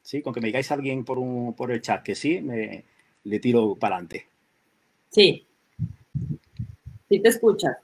[0.03, 2.85] Sí, con que me digáis alguien por, un, por el chat que sí, me,
[3.25, 4.27] le tiro para adelante.
[5.11, 5.47] Sí.
[7.09, 7.77] Sí te escuchas.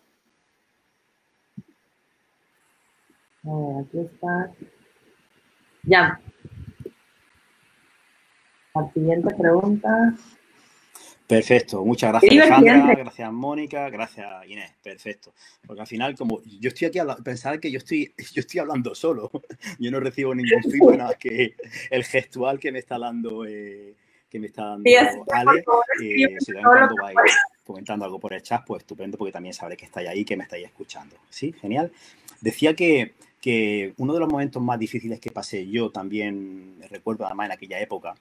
[3.43, 4.53] aquí está.
[5.85, 6.21] Ya,
[8.75, 10.15] la siguiente pregunta.
[11.27, 15.33] Perfecto, muchas gracias Alejandra, gracias Mónica, gracias Inés, perfecto.
[15.67, 18.95] Porque al final, como yo estoy aquí, a pensar que yo estoy, yo estoy hablando
[18.95, 19.31] solo,
[19.79, 21.55] yo no recibo ningún feedback nada que
[21.91, 23.95] el gestual que me está dando, eh,
[24.29, 24.91] que me está dando
[25.33, 25.65] Ale,
[26.03, 27.17] eh, si cuando vais
[27.65, 30.45] comentando algo por el chat, pues estupendo, porque también sabré que estáis ahí, que me
[30.45, 31.17] estáis escuchando.
[31.31, 31.93] Sí, genial.
[32.41, 37.47] Decía que, que uno de los momentos más difíciles que pasé yo también, recuerdo además
[37.47, 38.15] en aquella época,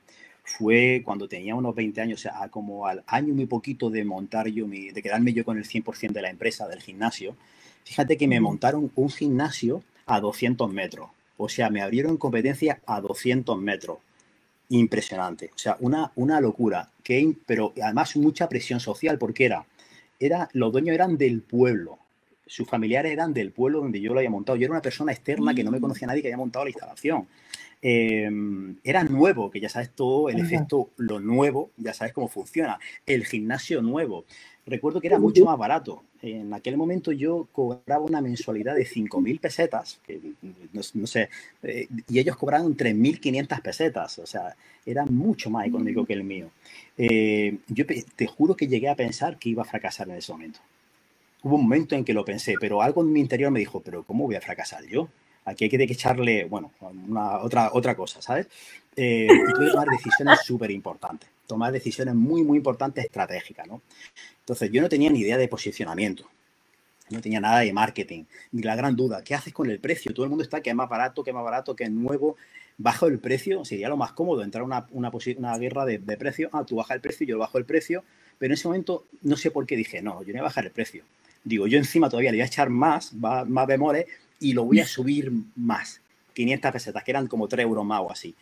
[0.57, 4.47] fue cuando tenía unos 20 años, o sea, como al año muy poquito de montar
[4.47, 7.35] yo, mi, de quedarme yo con el 100% de la empresa, del gimnasio,
[7.83, 11.09] fíjate que me montaron un gimnasio a 200 metros.
[11.37, 13.99] O sea, me abrieron competencia a 200 metros.
[14.69, 15.51] impresionante.
[15.53, 16.89] O sea, una, una locura.
[17.03, 19.65] Que, pero además mucha presión social, porque era,
[20.19, 21.97] era, los dueños eran del pueblo.
[22.45, 24.55] Sus familiares eran del pueblo donde yo lo había montado.
[24.57, 25.81] Yo era una persona externa que no me mm.
[25.81, 27.27] conocía nadie que había montado la instalación.
[27.81, 32.79] Em, era nuevo, que ya sabes todo el efecto, lo nuevo, ya sabes cómo funciona.
[33.05, 34.25] El gimnasio nuevo.
[34.65, 36.03] Recuerdo que era mucho más barato.
[36.21, 40.19] En aquel momento yo cobraba una mensualidad de 5.000 pesetas, que,
[40.71, 41.29] no, sé,
[41.63, 46.51] eh, y ellos cobraban 3.500 pesetas, o sea, era mucho más económico que el mío.
[46.95, 50.59] Eh, yo te juro que llegué a pensar que iba a fracasar en ese momento.
[51.43, 54.03] Hubo un momento en que lo pensé, pero algo en mi interior me dijo, pero
[54.03, 55.09] ¿cómo voy a fracasar yo?
[55.45, 58.47] Aquí hay que echarle, bueno, una, otra, otra cosa, ¿sabes?
[58.95, 63.81] Eh, y que tomar decisiones súper importantes, tomar decisiones muy, muy importantes estratégicas, ¿no?
[64.39, 66.25] Entonces, yo no tenía ni idea de posicionamiento,
[67.09, 70.13] no tenía nada de marketing, ni la gran duda, ¿qué haces con el precio?
[70.13, 72.37] Todo el mundo está que es más barato, que es más barato, que es nuevo,
[72.77, 76.17] bajo el precio, sería lo más cómodo, entrar a una, una, una guerra de, de
[76.17, 78.03] precio, ah, tú bajas el precio, yo bajo el precio,
[78.37, 80.65] pero en ese momento no sé por qué dije, no, yo no voy a bajar
[80.65, 81.03] el precio.
[81.43, 84.05] Digo, yo encima todavía le voy a echar más, más bemoles
[84.41, 86.01] y lo voy a subir más.
[86.33, 88.35] 500 pesetas, que eran como 3 euros más o así.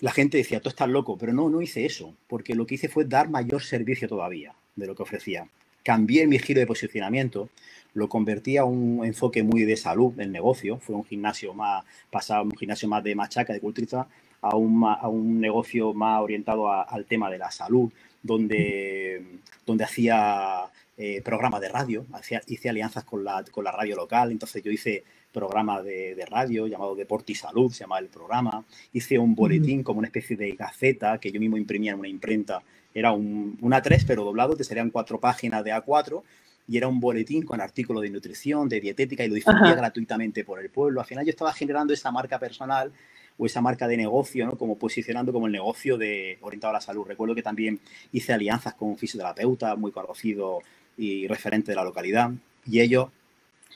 [0.00, 2.88] La gente decía, tú estás loco, pero no, no hice eso, porque lo que hice
[2.88, 5.48] fue dar mayor servicio todavía de lo que ofrecía.
[5.82, 7.48] Cambié mi giro de posicionamiento,
[7.94, 12.42] lo convertí a un enfoque muy de salud del negocio, fue un gimnasio más pasado,
[12.44, 14.08] un gimnasio más de machaca, de culturista,
[14.40, 17.90] a un, a un negocio más orientado al tema de la salud,
[18.24, 19.22] donde,
[19.64, 20.64] donde hacía
[20.96, 22.06] eh, programas de radio,
[22.48, 26.66] hice alianzas con la, con la radio local, entonces yo hice programa de, de, radio
[26.66, 30.52] llamado Deporte y Salud, se llamaba el programa, hice un boletín como una especie de
[30.52, 32.62] gaceta que yo mismo imprimía en una imprenta,
[32.94, 36.22] era un, un A3 pero doblado, te serían cuatro páginas de A4
[36.66, 40.60] y era un boletín con artículos de nutrición, de dietética y lo difundía gratuitamente por
[40.60, 41.00] el pueblo.
[41.00, 42.90] Al final yo estaba generando esa marca personal
[43.36, 44.56] o esa marca de negocio, ¿no?
[44.56, 47.06] Como posicionando como el negocio de orientado a la salud.
[47.06, 47.80] Recuerdo que también
[48.12, 50.60] hice alianzas con un fisioterapeuta muy conocido
[50.96, 52.30] y referente de la localidad.
[52.66, 53.08] Y ellos,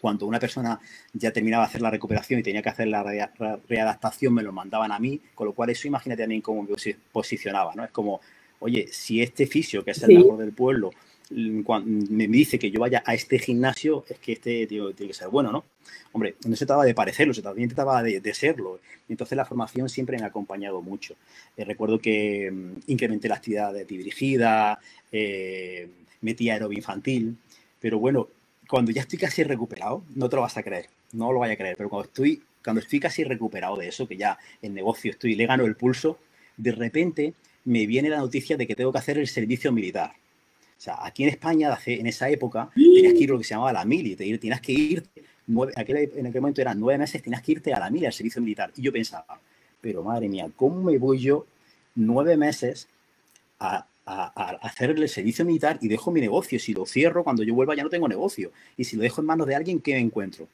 [0.01, 0.79] cuando una persona
[1.13, 3.03] ya terminaba de hacer la recuperación y tenía que hacer la
[3.69, 6.69] readaptación, me lo mandaban a mí, con lo cual eso imagínate también cómo me
[7.11, 7.85] posicionaba, ¿no?
[7.85, 8.21] Es como,
[8.61, 10.93] oye, si este fisio, que es el mejor del pueblo,
[11.31, 15.29] me dice que yo vaya a este gimnasio, es que este tío tiene que ser
[15.29, 15.65] bueno, ¿no?
[16.13, 18.81] Hombre, no se trataba de parecerlo, se trataba de, serlo.
[19.09, 21.15] Entonces la formación siempre me ha acompañado mucho.
[21.57, 24.79] Eh, recuerdo que mm, incrementé la actividad dirigida,
[25.13, 25.89] eh,
[26.21, 27.37] metí aerobio infantil,
[27.81, 28.29] pero bueno,
[28.69, 31.57] cuando ya estoy casi recuperado, no te lo vas a creer, no lo vaya a
[31.57, 35.35] creer, pero cuando estoy, cuando estoy casi recuperado de eso, que ya en negocio estoy,
[35.35, 36.19] le gano el pulso,
[36.57, 40.13] de repente me viene la noticia de que tengo que hacer el servicio militar.
[40.79, 43.51] O sea, aquí en España, en esa época, tenías que ir a lo que se
[43.51, 45.03] llamaba la mili, tenías que ir,
[45.49, 48.73] en aquel momento eran nueve meses, tenías que irte a la mili, al servicio militar.
[48.77, 49.41] Y yo pensaba,
[49.81, 51.47] pero madre mía, ¿cómo me voy yo
[51.97, 52.87] nueve meses
[53.59, 56.59] a, a, hacer el servicio militar y dejo mi negocio.
[56.59, 58.53] Si lo cierro, cuando yo vuelva ya no tengo negocio.
[58.77, 60.49] Y si lo dejo en manos de alguien, ¿qué me encuentro?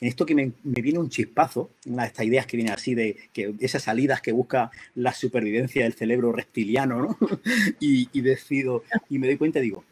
[0.00, 3.16] En esto que me, viene un chispazo, una de estas ideas que viene así de
[3.32, 7.18] que esas salidas que busca la supervivencia del cerebro reptiliano, ¿no?
[7.80, 9.84] y, decido, y me doy cuenta y digo,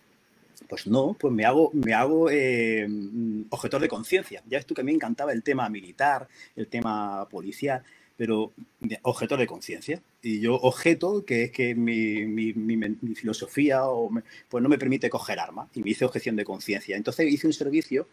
[0.68, 2.88] pues no, pues me hago, me hago eh,
[3.50, 4.42] objetor de conciencia.
[4.48, 7.82] Ya ves tú que a mí me encantaba el tema militar, el tema policial
[8.16, 8.52] pero
[9.02, 10.00] objeto de conciencia.
[10.22, 14.10] Y yo objeto que es que mi, mi, filosofía o
[14.48, 16.96] pues no me permite coger armas y me hice objeción de conciencia.
[16.96, 18.08] Entonces hice un servicio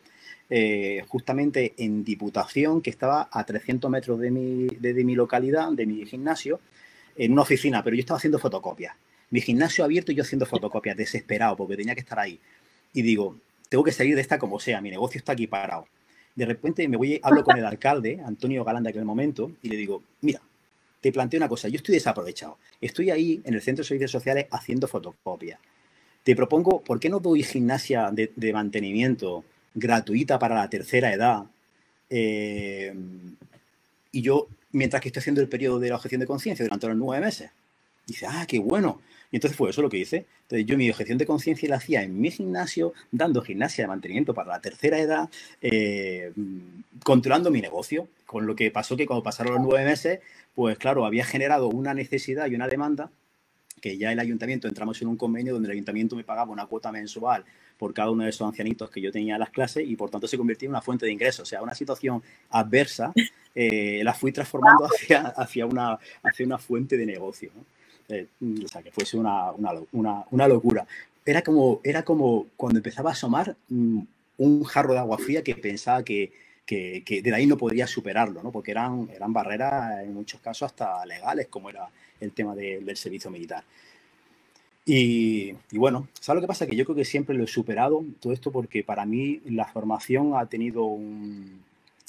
[0.49, 5.85] eh, justamente en Diputación que estaba a 300 metros de mi, de, mi localidad, de
[5.85, 6.59] mi gimnasio,
[7.15, 8.95] en una oficina, pero yo estaba haciendo fotocopias.
[9.29, 12.39] Mi gimnasio abierto y yo haciendo fotocopias, desesperado porque tenía que estar ahí.
[12.93, 13.37] Y digo,
[13.69, 15.85] tengo que salir de esta como sea, mi negocio está aquí parado
[16.35, 19.77] de repente me voy, hablo con el alcalde, Antonio Galán de aquel momento, y le
[19.77, 20.41] digo, mira,
[21.01, 24.47] te planteo una cosa, yo estoy desaprovechado, estoy ahí en el Centro de Servicios Sociales
[24.51, 25.59] haciendo fotocopias.
[26.23, 31.45] Te propongo, ¿por qué no doy gimnasia de, mantenimiento gratuita para la tercera edad?
[32.09, 32.93] Eh,
[34.11, 36.97] y yo, mientras que estoy haciendo el periodo de la objeción de conciencia durante los
[36.97, 37.51] nueve meses.
[38.05, 39.01] Dice, ah, qué bueno.
[39.31, 40.27] Y entonces fue eso lo que hice.
[40.43, 44.33] Entonces yo mi objeción de conciencia la hacía en mi gimnasio, dando gimnasia de mantenimiento
[44.33, 45.29] para la tercera edad,
[45.61, 46.31] eh,
[47.03, 48.07] controlando mi negocio.
[48.27, 50.19] Con lo que pasó que cuando pasaron los nueve meses,
[50.53, 53.09] pues claro, había generado una necesidad y una demanda
[53.81, 56.91] que ya el ayuntamiento entramos en un convenio donde el ayuntamiento me pagaba una cuota
[56.91, 57.43] mensual
[57.83, 60.25] por cada uno de esos ancianitos que yo tenía en las clases y por tanto
[60.25, 61.41] se convirtió en una fuente de ingresos.
[61.41, 63.11] O sea, una situación adversa
[63.53, 67.51] eh, la fui transformando hacia, hacia, una, hacia una fuente de negocio.
[67.53, 67.65] ¿no?
[68.07, 68.25] Eh,
[68.63, 69.51] o sea, que fuese una,
[69.91, 70.87] una, una, locura.
[71.25, 73.99] Era como, era como cuando empezaba a asomar mm,
[74.37, 76.31] un jarro de agua fría que pensaba que,
[76.65, 78.53] que, que, de ahí no podría superarlo, ¿no?
[78.53, 81.89] porque eran, eran barreras en muchos casos hasta legales, como era
[82.21, 83.65] el tema del servicio militar.
[84.85, 86.67] Y, bueno, ¿sabes lo que pasa?
[86.67, 90.33] Que yo creo que siempre lo he superado todo esto porque para mí la formación
[90.35, 91.61] ha tenido un...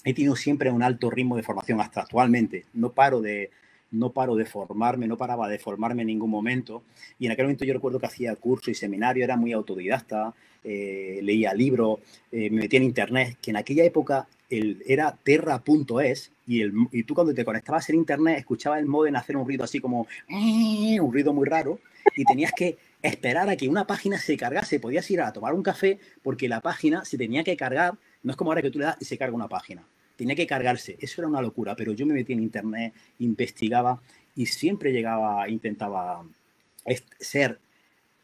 [0.04, 2.66] He tenido siempre un alto ritmo de formación hasta actualmente.
[2.74, 3.50] No paro de,
[3.90, 6.82] no paro de formarme, no paraba de formarme en ningún momento.
[7.18, 11.20] Y en aquel momento yo recuerdo que hacía curso y seminario, era muy autodidacta, eh,
[11.22, 12.00] leía libros,
[12.32, 14.26] eh, me metía en internet, que en aquella época
[14.86, 16.62] era terra.es y,
[16.92, 20.06] y tú cuando te conectabas en internet escuchabas el modem hacer un ruido así como
[20.28, 21.78] un ruido muy raro
[22.16, 25.62] y tenías que esperar a que una página se cargase, podías ir a tomar un
[25.62, 28.86] café porque la página se tenía que cargar, no es como ahora que tú le
[28.86, 29.86] das y se carga una página,
[30.16, 34.00] tenía que cargarse, eso era una locura, pero yo me metí en internet, investigaba
[34.34, 36.24] y siempre llegaba, intentaba
[37.18, 37.58] ser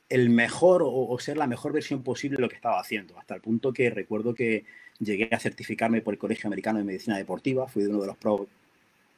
[0.09, 3.41] el mejor o, ser la mejor versión posible de lo que estaba haciendo, hasta el
[3.41, 4.65] punto que recuerdo que
[5.01, 8.17] llegué a certificarme por el Colegio Americano de Medicina Deportiva, fui uno de los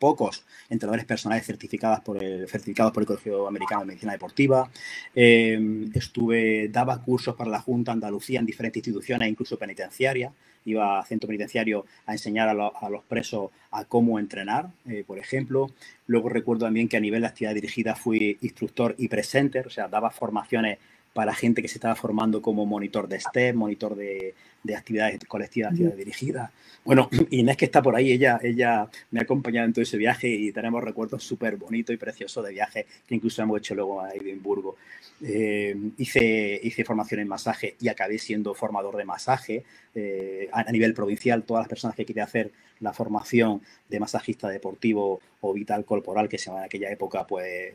[0.02, 4.68] pocos entrenadores personales certificados por el, certificados por el Colegio Americano de Medicina Deportiva.
[5.14, 10.32] Eh, estuve, daba cursos para la Junta Andalucía en diferentes instituciones, incluso penitenciarias.
[10.64, 12.54] Iba a centro penitenciario a enseñar a,
[12.88, 15.70] los presos a cómo entrenar, eh, por ejemplo.
[16.08, 19.86] Luego recuerdo también que a nivel de actividad dirigida fui instructor y presenter, o sea,
[19.86, 20.78] daba formaciones
[21.12, 25.70] para gente que se estaba formando como monitor de STEP, monitor de, de actividades colectivas,
[25.70, 26.50] actividades dirigidas.
[26.84, 30.28] Bueno, Inés que está por ahí, ella, ella me ha acompañado en todo ese viaje
[30.28, 34.12] y tenemos recuerdos súper bonitos y preciosos de viajes que incluso hemos hecho luego a
[34.12, 34.76] Edimburgo.
[35.24, 40.94] Eh, hice, hice formación en masaje y acabé siendo formador de masaje eh, a, nivel
[40.94, 41.44] provincial.
[41.44, 46.38] Todas las personas que querían hacer la formación de masajista deportivo o vital corporal, que
[46.38, 47.74] se llama en aquella época, pues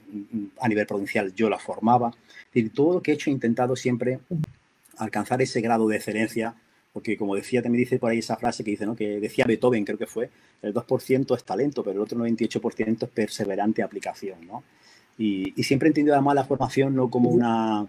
[0.59, 2.13] a nivel provincial yo la formaba.
[2.53, 4.19] Y todo lo que he hecho he intentado siempre
[4.97, 6.55] alcanzar ese grado de excelencia
[6.97, 8.95] porque como decía, también dice por ahí esa frase que dice, ¿no?
[8.95, 10.31] Que decía Beethoven, creo que fue,
[10.63, 14.63] el 2% es talento, pero el otro 98% es perseverante aplicación, ¿no?
[15.15, 17.85] Y, siempre he entendido además la formación no como una,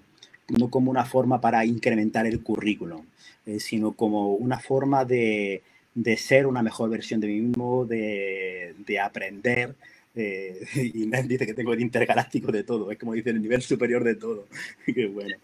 [0.48, 3.06] no como una forma para incrementar el currículum,
[3.46, 5.62] eh, sino como una forma de,
[5.94, 9.74] de, ser una mejor versión de mí mismo, de, de aprender,
[10.14, 14.04] eh, y dice que tengo el intergaláctico de todo, es como dice el nivel superior
[14.04, 14.48] de todo.
[14.84, 15.34] Qué bueno.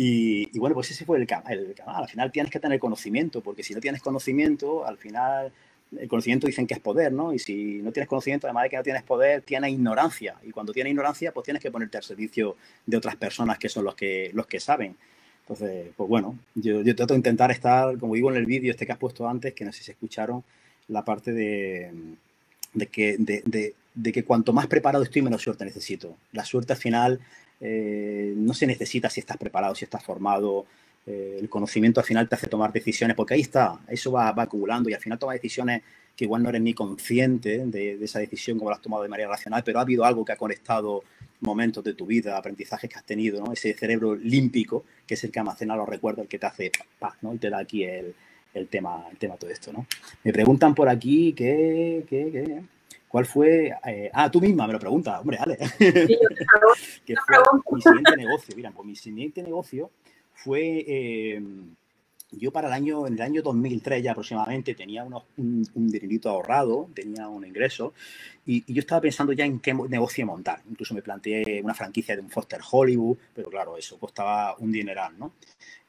[0.00, 2.02] Y, bueno, pues ese fue el, el canal.
[2.04, 5.50] Al final tienes que tener conocimiento, porque si no tienes conocimiento, al final
[5.98, 7.32] el conocimiento dicen que es poder, ¿no?
[7.32, 10.36] Y si no tienes conocimiento, además de que no tienes poder, tienes ignorancia.
[10.44, 12.54] Y cuando tienes ignorancia, pues tienes que ponerte al servicio
[12.86, 14.94] de otras personas que son los que, los que saben.
[15.40, 18.86] Entonces, pues bueno, yo, yo trato de intentar estar, como digo en el vídeo este
[18.86, 20.44] que has puesto antes, que no sé si escucharon,
[20.86, 21.90] la parte de,
[22.72, 26.16] de que, de, de, de que cuanto más preparado estoy, menos suerte necesito.
[26.30, 27.20] La suerte al final
[27.60, 30.66] eh, no se necesita si estás preparado, si estás formado.
[31.06, 34.90] Eh, el conocimiento al final te hace tomar decisiones, porque ahí está, eso va, acumulando
[34.90, 35.82] y al final tomas decisiones
[36.14, 39.28] que igual no eres ni consciente de, esa decisión como la has tomado de manera
[39.28, 41.04] racional, pero ha habido algo que ha conectado
[41.40, 43.52] momentos de tu vida, aprendizajes que has tenido, ¿no?
[43.52, 47.14] ese cerebro límpico que es el que almacena los recuerdos, el que te hace paz,
[47.22, 47.32] ¿no?
[47.32, 48.14] y te da aquí el,
[48.68, 49.72] tema, el tema todo esto.
[49.72, 49.86] ¿no?
[50.24, 52.62] Me preguntan por aquí qué, qué, qué
[53.08, 53.72] ¿Cuál fue?
[53.86, 55.56] Eh, ah, tú misma me lo preguntas, hombre, Ale.
[55.78, 55.88] Sí,
[57.06, 57.38] ¿Qué fue
[57.72, 58.54] mi siguiente negocio?
[58.56, 59.90] Mira, pues mi siguiente negocio
[60.34, 60.84] fue.
[60.86, 61.42] Eh,
[62.30, 66.28] yo para el año, en el año 2003 ya aproximadamente tenía unos, un, un, dinerito
[66.28, 67.94] ahorrado, tenía un ingreso
[68.44, 70.60] y, yo estaba pensando ya en qué negocio montar.
[70.68, 75.18] Incluso me planteé una franquicia de un Foster Hollywood, pero claro, eso costaba un dineral,
[75.18, 75.32] ¿no?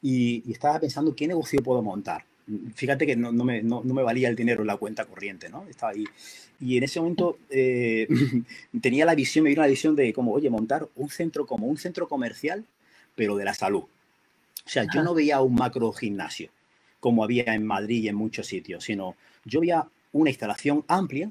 [0.00, 2.24] Y, y estaba pensando qué negocio puedo montar
[2.74, 5.66] fíjate que no, me, no, me, valía el dinero en la cuenta corriente, ¿no?
[5.68, 6.04] Estaba ahí.
[6.60, 8.08] Y en ese momento eh,
[8.80, 11.78] tenía la visión, me vino la visión de como, oye, montar un centro como un
[11.78, 12.64] centro comercial,
[13.14, 13.82] pero de la salud.
[13.82, 16.50] O sea, yo no veía un macro gimnasio
[17.00, 21.30] como había en Madrid y en muchos sitios, sino yo veía una instalación amplia,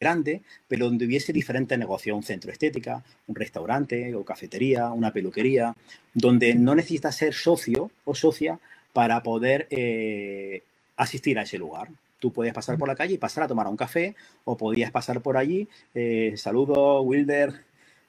[0.00, 5.74] grande, pero donde hubiese diferentes negocios, un centro estética, un restaurante o cafetería, una peluquería,
[6.14, 8.58] donde no necesitas ser socio o socia
[8.92, 10.62] para poder eh,
[10.96, 11.88] asistir a ese lugar.
[12.18, 15.20] Tú podías pasar por la calle y pasar a tomar un café, o podías pasar
[15.20, 17.54] por allí, eh, saludo, Wilder,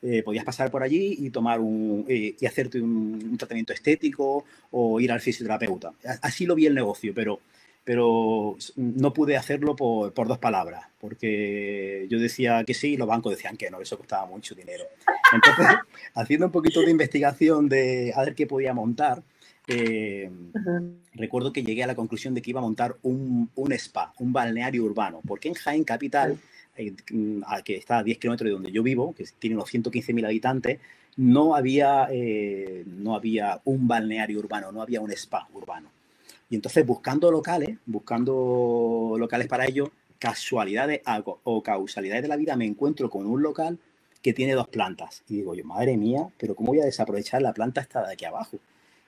[0.02, 5.12] eh, podías pasar por allí y tomar un y hacerte un, tratamiento estético o ir
[5.12, 5.94] al fisioterapeuta.
[6.22, 7.40] Así lo vi el negocio, pero,
[7.84, 13.08] pero no pude hacerlo por, por, dos palabras, porque yo decía que sí y los
[13.08, 14.86] bancos decían que no, eso costaba mucho dinero.
[15.34, 15.66] Entonces,
[16.16, 19.22] haciendo un poquito de investigación de a ver qué podía montar,
[19.70, 20.30] eh,
[21.14, 24.34] recuerdo que llegué a la conclusión de que iba a montar un, un spa, un
[24.34, 26.38] balneario urbano, porque en Jaén Capital,
[26.76, 26.94] eh,
[27.64, 30.80] que está a 10 kilómetros de donde yo vivo, que tiene unos 115.000 habitantes,
[31.18, 35.90] no había, eh, no había un balneario urbano, no había un spa urbano.
[36.50, 41.02] Y entonces buscando locales, buscando locales para ello, casualidades
[41.44, 43.78] o causalidades de la vida, me encuentro con un local
[44.22, 45.24] que tiene dos plantas.
[45.30, 48.26] Y digo yo, madre mía, pero ¿cómo voy a desaprovechar la planta esta de aquí
[48.26, 48.58] abajo?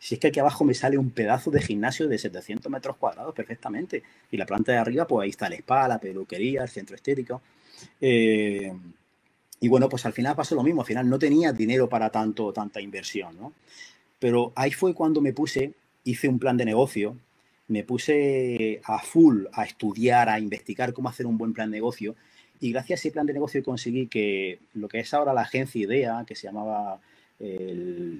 [0.01, 3.35] Si es que aquí abajo me sale un pedazo de gimnasio de 700 metros cuadrados
[3.35, 4.01] perfectamente.
[4.31, 7.43] Y la planta de arriba, pues ahí está el spa, la peluquería, el centro estético.
[8.01, 8.73] Eh,
[9.59, 10.81] y bueno, pues al final pasó lo mismo.
[10.81, 13.53] Al final no tenía dinero para tanto, tanta inversión, ¿no?
[14.17, 15.73] Pero ahí fue cuando me puse,
[16.03, 17.15] hice un plan de negocio,
[17.67, 22.15] me puse a full a estudiar, a investigar cómo hacer un buen plan de negocio.
[22.59, 25.79] Y gracias a ese plan de negocio conseguí que lo que es ahora la agencia
[25.79, 26.99] IDEA, que se llamaba
[27.39, 28.19] el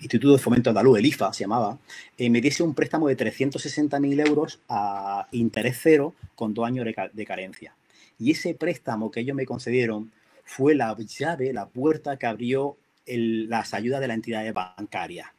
[0.00, 1.78] Instituto de Fomento Andaluz, el IFA se llamaba,
[2.16, 7.26] eh, me diese un préstamo de 360.000 euros a interés cero con dos años de
[7.26, 7.74] carencia.
[8.18, 10.12] Y ese préstamo que ellos me concedieron
[10.44, 12.76] fue la llave, la puerta que abrió
[13.06, 15.32] las ayudas de la entidad bancaria.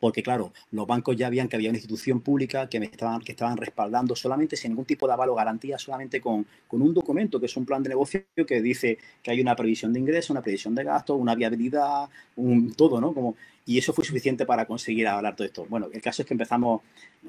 [0.00, 3.32] Porque claro, los bancos ya habían que había una institución pública que me estaban, que
[3.32, 7.40] estaban respaldando solamente sin ningún tipo de aval o garantía, solamente con, con un documento
[7.40, 10.42] que es un plan de negocio que dice que hay una previsión de ingresos, una
[10.42, 13.14] previsión de gastos, una viabilidad, un todo, ¿no?
[13.14, 13.36] Como,
[13.66, 15.66] y eso fue suficiente para conseguir hablar todo esto.
[15.68, 16.82] Bueno, el caso es que empezamos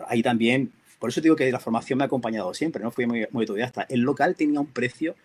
[0.07, 3.27] ahí también, por eso digo que la formación me ha acompañado siempre, no fui muy,
[3.31, 3.85] muy autodidacta.
[3.89, 5.15] El local tenía un precio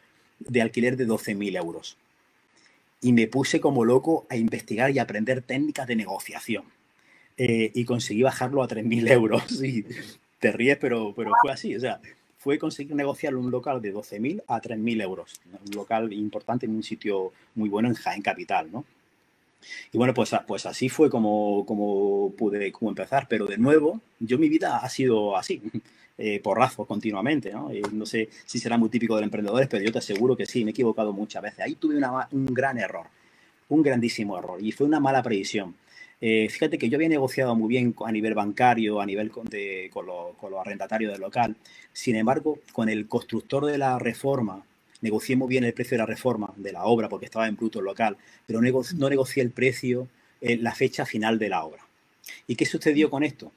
[0.41, 1.97] de alquiler de 12.000 euros.
[3.01, 6.65] Y me puse como loco a investigar y aprender técnicas de negociación.
[7.43, 9.63] Eh, y conseguí bajarlo a 3.000 euros.
[9.63, 9.87] Y
[10.39, 11.75] te ríes, pero, pero fue así.
[11.75, 11.99] O sea,
[12.37, 15.41] fue conseguir negociar un local de 12.000 a 3.000 euros.
[15.67, 18.85] Un local importante en un sitio muy bueno en Jaén Capital, ¿no?
[19.91, 23.27] Y bueno, pues, pues así fue como, como pude como empezar.
[23.27, 25.63] Pero de nuevo, yo mi vida ha sido así
[26.19, 27.53] eh, porrazo continuamente.
[27.53, 27.71] ¿no?
[27.71, 30.45] Eh, no sé si será muy típico de los emprendedores, pero yo te aseguro que
[30.45, 31.61] sí, me he equivocado muchas veces.
[31.61, 31.95] Ahí tuve
[32.33, 33.07] un gran error,
[33.71, 35.75] un grandísimo error, y fue una mala previsión.
[36.21, 39.49] Eh, fíjate que yo había negociado muy bien a nivel bancario, a nivel con,
[39.91, 41.57] con, los arrendatarios del local.
[41.93, 44.65] Sin embargo, con el constructor de la reforma,
[45.01, 47.79] negocié muy bien el precio de la reforma, de la obra, porque estaba en bruto
[47.79, 48.17] el local,
[48.47, 50.09] pero no negocié el precio,
[50.41, 51.87] la fecha final de la obra.
[52.47, 53.53] ¿Y qué sucedió con esto?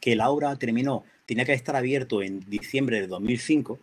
[0.00, 3.78] Que la obra terminó tenía que estar abierto en diciembre de 2005,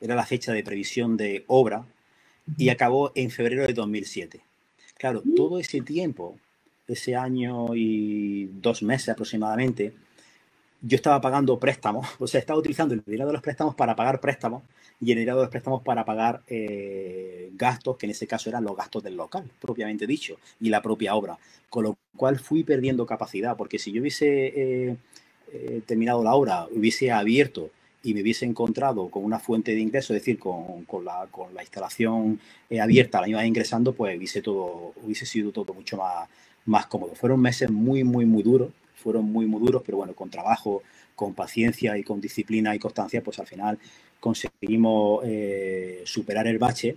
[0.00, 1.84] era la fecha de previsión de obra,
[2.56, 4.40] y acabó en febrero de 2007.
[4.96, 6.38] Claro, todo ese tiempo,
[6.92, 9.94] ese año y dos meses aproximadamente,
[10.82, 14.20] yo estaba pagando préstamos, o sea, estaba utilizando el dinero de los préstamos para pagar
[14.20, 14.62] préstamos
[15.00, 18.64] y el dinero de los préstamos para pagar eh, gastos, que en ese caso eran
[18.64, 21.38] los gastos del local, propiamente dicho, y la propia obra.
[21.70, 24.96] Con lo cual fui perdiendo capacidad, porque si yo hubiese eh,
[25.52, 27.70] eh, terminado la obra, hubiese abierto
[28.02, 31.54] y me hubiese encontrado con una fuente de ingreso, es decir, con, con, la, con
[31.54, 32.40] la, instalación
[32.80, 36.28] abierta, la iba ingresando, pues hubiese, todo, hubiese sido todo mucho más,
[36.66, 37.14] más cómodo.
[37.14, 40.82] Fueron meses muy, muy, muy duros, fueron muy, muy duros, pero bueno, con trabajo,
[41.14, 43.78] con paciencia y con disciplina y constancia, pues al final
[44.18, 46.96] conseguimos eh, superar el bache,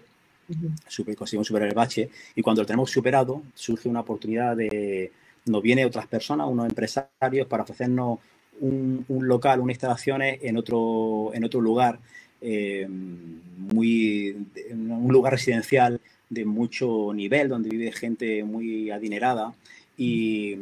[1.18, 5.12] conseguimos superar el bache y cuando lo tenemos superado surge una oportunidad de,
[5.46, 8.20] nos viene otras personas, unos empresarios para ofrecernos
[8.60, 12.00] un, local, una instalaciones en otro, en otro lugar,
[12.42, 16.00] eh, muy, un lugar residencial
[16.34, 19.54] de mucho nivel, donde vive gente muy adinerada
[19.98, 20.56] y,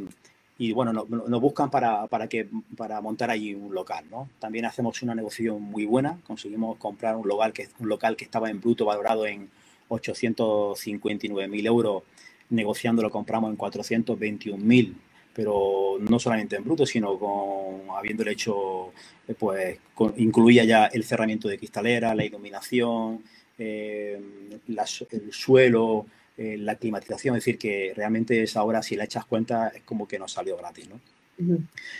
[0.57, 2.47] y bueno, nos, buscan para, para, que,
[2.77, 4.05] para montar allí un local.
[4.09, 4.29] ¿no?
[4.39, 8.49] También hacemos una negociación muy buena, conseguimos comprar un local que, un local que estaba
[8.49, 9.49] en bruto valorado en
[9.89, 12.03] 859.000 euros,
[12.49, 14.93] negociando lo compramos en 421.000
[15.33, 18.91] pero no solamente en bruto, sino con habiéndole hecho,
[19.27, 19.79] eh, pues
[20.17, 23.23] incluía ya el cerramiento de cristalera, la iluminación,
[23.61, 24.19] eh,
[24.67, 26.05] el suelo,
[26.37, 30.07] eh, la climatización, es decir, que realmente esa obra, si la echas cuenta, es como
[30.07, 30.99] que nos salió gratis, ¿no?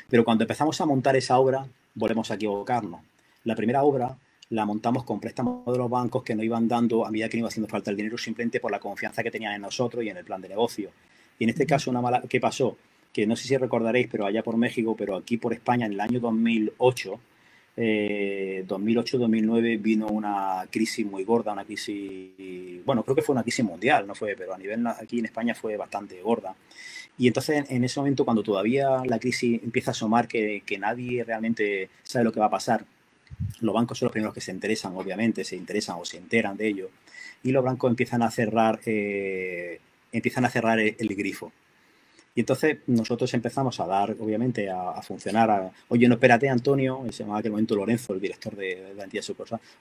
[0.10, 3.02] Pero cuando empezamos a montar esa obra, volvemos a equivocarnos.
[3.44, 4.16] La primera obra
[4.50, 7.42] la montamos con préstamos de los bancos que nos iban dando a medida que nos
[7.42, 10.18] iba haciendo falta el dinero simplemente por la confianza que tenían en nosotros y en
[10.18, 10.92] el plan de negocio.
[11.40, 12.78] Y en este caso, una mala, ¿qué pasó?
[13.14, 16.00] que no sé si recordaréis, pero allá por México, pero aquí por España en el
[16.00, 17.20] año 2008,
[17.78, 23.64] 2008-2009 eh, vino una crisis muy gorda, una crisis, bueno, creo que fue una crisis
[23.64, 26.56] mundial, no fue, pero a nivel aquí en España fue bastante gorda.
[27.18, 31.24] Y entonces en ese momento cuando todavía la crisis empieza a asomar que, que nadie
[31.24, 32.86] realmente sabe lo que va a pasar,
[33.62, 36.68] los bancos son los primeros que se interesan, obviamente, se interesan o se enteran de
[36.68, 36.90] ello,
[37.44, 39.80] y los bancos empiezan a cerrar, eh,
[40.12, 41.52] empiezan a cerrar el grifo.
[42.34, 45.72] Y entonces nosotros empezamos a dar, obviamente, a, funcionar.
[45.90, 49.24] Oye, no, espérate, Antonio, se llamaba aquel momento Lorenzo, el director de, la entidad.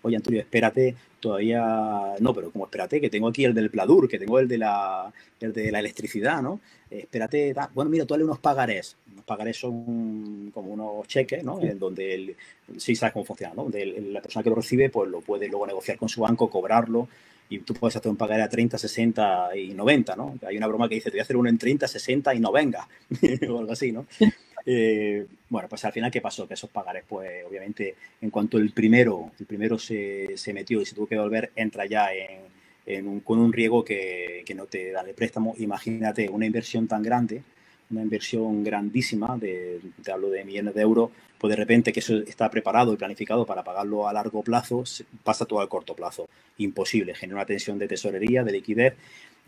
[0.03, 2.15] Oye, Antonio, espérate, todavía.
[2.19, 5.13] No, pero como espérate, que tengo aquí el del Pladur, que tengo el de la,
[5.39, 6.61] el de la electricidad, ¿no?
[6.91, 8.97] espérate, bueno, mira, tú dale unos pagarés.
[9.15, 11.61] Los pagarés son como unos cheques, ¿no?
[11.61, 12.37] En donde el,
[12.79, 13.63] sí sabes cómo funciona, ¿no?
[13.63, 17.07] Donde la persona que lo recibe, pues lo puede luego negociar con su banco, cobrarlo
[17.51, 20.39] y tú puedes hacer un pagaré a 30, 60 y 90, ¿no?
[20.47, 22.53] Hay una broma que dice, te voy a hacer uno en 30, 60 y no
[22.53, 22.89] venga,
[23.51, 24.07] o algo así, ¿no?
[24.67, 26.47] Eh, bueno, pues al final, ¿qué pasó?
[26.47, 30.85] Que esos pagarés, pues obviamente, en cuanto el primero, el primero se, se metió y
[30.85, 32.41] se tuvo que volver, entra ya en,
[32.85, 35.55] en un, con un riego que, que, no te da el préstamo.
[35.59, 37.43] Imagínate una inversión tan grande,
[37.91, 42.17] una inversión grandísima, de, te hablo de millones de euros, pues de repente que eso
[42.19, 44.85] está preparado y planificado para pagarlo a largo plazo,
[45.25, 46.29] pasa todo al corto plazo.
[46.59, 48.95] Imposible, genera una tensión de tesorería, de liquidez.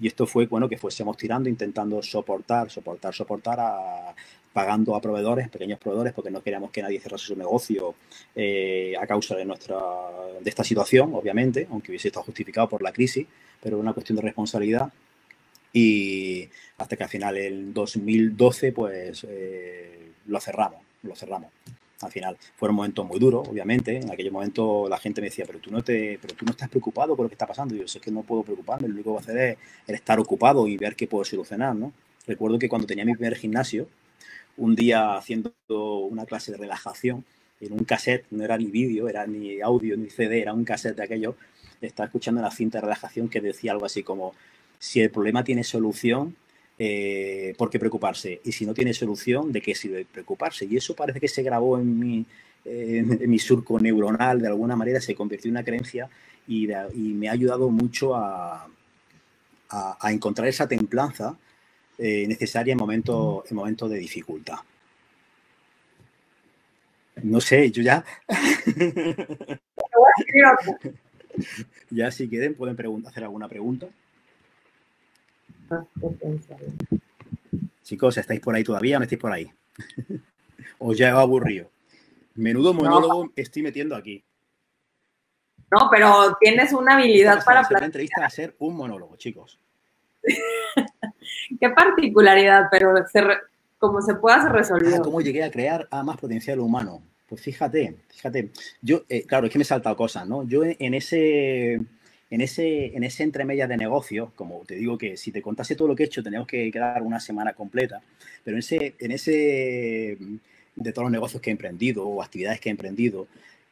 [0.01, 3.59] Y esto fue, bueno, que fuésemos tirando, intentando soportar, soportar, soportar
[4.53, 7.95] pagando a proveedores, pequeños proveedores, porque no queríamos que nadie cerrase su negocio
[8.35, 9.79] eh, a causa de, nuestra,
[10.41, 13.27] de esta situación, obviamente, aunque hubiese estado justificado por la crisis,
[13.63, 14.93] pero una cuestión de responsabilidad.
[15.73, 16.49] Y
[16.79, 21.51] hasta que al final, el 2012, pues eh, lo cerramos, lo cerramos.
[22.01, 23.97] Al final fueron momentos muy duros, obviamente.
[23.97, 26.69] En aquel momento la gente me decía, pero tú no te, pero tú no estás
[26.69, 27.75] preocupado por lo que está pasando.
[27.75, 29.95] Y yo sé que no puedo preocuparme, lo único que voy a hacer es, es
[29.95, 31.93] estar ocupado y ver qué puedo solucionar, ¿no?
[32.27, 33.89] Recuerdo que cuando tenía mi primer gimnasio,
[34.57, 37.25] un día haciendo una clase de relajación
[37.61, 40.97] en un cassette, no era ni vídeo, era ni audio, ni CD, era un cassette
[40.97, 41.37] de aquello,
[41.81, 44.35] estaba escuchando una cinta de relajación que decía algo así como,
[44.83, 46.35] si el problema tiene solución,
[46.77, 48.41] eh, ¿por qué preocuparse?
[48.45, 50.65] Y si no tiene solución, ¿de qué sirve preocuparse?
[50.69, 52.27] Y eso parece que se grabó en mi,
[52.65, 56.09] en mi surco neuronal, de alguna manera se convirtió en una creencia
[56.49, 58.67] y, de, y me ha ayudado mucho a,
[59.69, 61.39] a, a encontrar esa templanza
[61.97, 64.57] eh, necesaria en momentos en momento de dificultad.
[67.23, 68.05] No sé, yo ya.
[71.91, 72.77] ya si quieren pueden
[73.07, 73.87] hacer alguna pregunta.
[77.83, 79.51] Chicos, ¿estáis por ahí todavía o no estáis por ahí?
[80.79, 81.71] ¿O ya he aburrido?
[82.35, 83.33] Menudo monólogo no.
[83.37, 84.25] estoy metiendo aquí.
[85.71, 87.67] No, pero tienes una habilidad para...
[87.71, 89.59] La entrevista va a ser un monólogo, chicos.
[91.61, 93.23] Qué particularidad, pero se
[93.83, 94.95] como se pueda se resolvió.
[94.95, 97.03] Ah, ¿Cómo llegué a crear a más potencial humano?
[97.29, 100.45] Pues fíjate, fíjate, yo, eh, claro, es que me he saltado cosas, ¿no?
[100.45, 101.81] Yo en ese,
[102.33, 105.95] en ese, en ese de negocios, como te digo que si te contase todo lo
[105.95, 108.01] que he hecho, tenemos que quedar una semana completa,
[108.43, 110.17] pero en ese, en ese,
[110.75, 113.29] de todos los negocios que he emprendido o actividades que he emprendido,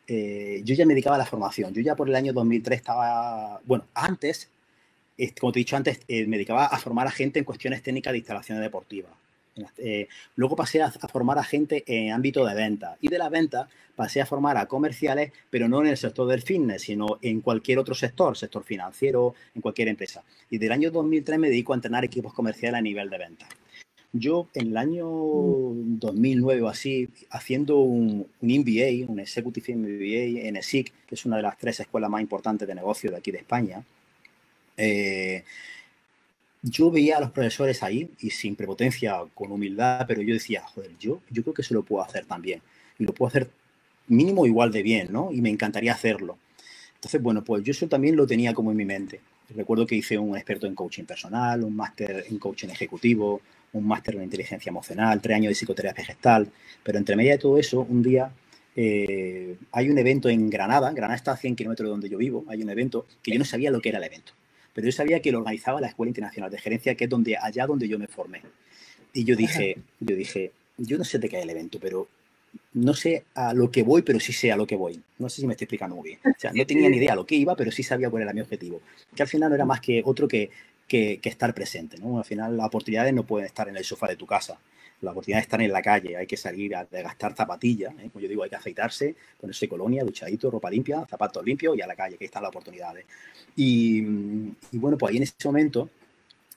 [0.06, 1.72] eh, yo ya me dedicaba a la formación.
[1.72, 4.50] Yo ya por el año 2003 estaba, bueno, antes
[5.38, 8.12] como te he dicho antes, eh, me dedicaba a formar a gente en cuestiones técnicas
[8.12, 9.12] de instalaciones deportivas.
[9.78, 13.28] Eh, luego pasé a, a, formar a gente en ámbito de venta y de la
[13.28, 13.68] venta
[14.00, 17.78] pasé a formar a comerciales, pero no en el sector del fitness, sino en cualquier
[17.78, 20.22] otro sector, sector financiero, en cualquier empresa.
[20.48, 23.46] Y del año 2003 me dedico a entrenar equipos comerciales a nivel de venta.
[24.12, 30.56] Yo en el año 2009 o así, haciendo un, un MBA, un Executive MBA en
[30.56, 33.38] ESIC, que es una de las tres escuelas más importantes de negocio de aquí de
[33.38, 33.84] España,
[34.78, 35.44] eh,
[36.62, 40.90] yo veía a los profesores ahí y sin prepotencia, con humildad, pero yo decía, joder,
[40.98, 42.60] yo, yo creo que se lo puedo hacer también.
[42.98, 43.50] Y lo puedo hacer
[44.08, 45.32] mínimo igual de bien, ¿no?
[45.32, 46.38] Y me encantaría hacerlo.
[46.94, 49.20] Entonces, bueno, pues yo eso también lo tenía como en mi mente.
[49.54, 53.40] Recuerdo que hice un experto en coaching personal, un máster en coaching ejecutivo,
[53.72, 56.50] un máster en inteligencia emocional, tres años de psicoterapia gestal,
[56.82, 58.32] pero entre media de todo eso, un día
[58.76, 62.44] eh, hay un evento en Granada, Granada está a 100 kilómetros de donde yo vivo,
[62.48, 64.32] hay un evento que yo no sabía lo que era el evento
[64.74, 67.66] pero yo sabía que lo organizaba la Escuela Internacional de Gerencia, que es donde, allá
[67.66, 68.42] donde yo me formé.
[69.12, 72.08] Y yo dije, yo dije, yo no sé de qué es el evento, pero
[72.72, 75.00] no sé a lo que voy, pero sí sé a lo que voy.
[75.18, 76.20] No sé si me estoy explicando muy bien.
[76.24, 78.32] O sea, no tenía ni idea a lo que iba, pero sí sabía cuál era
[78.32, 78.80] mi objetivo.
[79.14, 80.50] Que al final no era más que otro que,
[80.86, 81.98] que, que estar presente.
[81.98, 82.18] ¿no?
[82.18, 84.58] Al final las oportunidades no pueden estar en el sofá de tu casa.
[85.02, 88.10] La oportunidad de estar en la calle, hay que salir a gastar zapatillas, ¿eh?
[88.12, 91.86] como yo digo, hay que afeitarse, ponerse colonia, duchadito, ropa limpia, zapatos limpios y a
[91.86, 93.06] la calle, que ahí están las oportunidades.
[93.56, 94.02] Y,
[94.72, 95.88] bueno, pues ahí en ese momento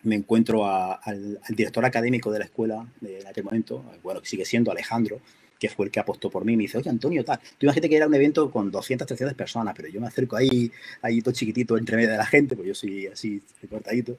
[0.04, 4.44] me encuentro al, director académico de la escuela de en aquel momento, bueno, que sigue
[4.44, 5.22] siendo Alejandro,
[5.64, 7.96] que fue el que apostó por mí, me dice, oye, Antonio, tal, tú imagínate que
[7.96, 10.70] era un evento con 200, 300 personas, pero yo me acerco ahí,
[11.02, 14.18] ahí todo chiquitito, entre medio de la gente, pues yo soy así, cortadito,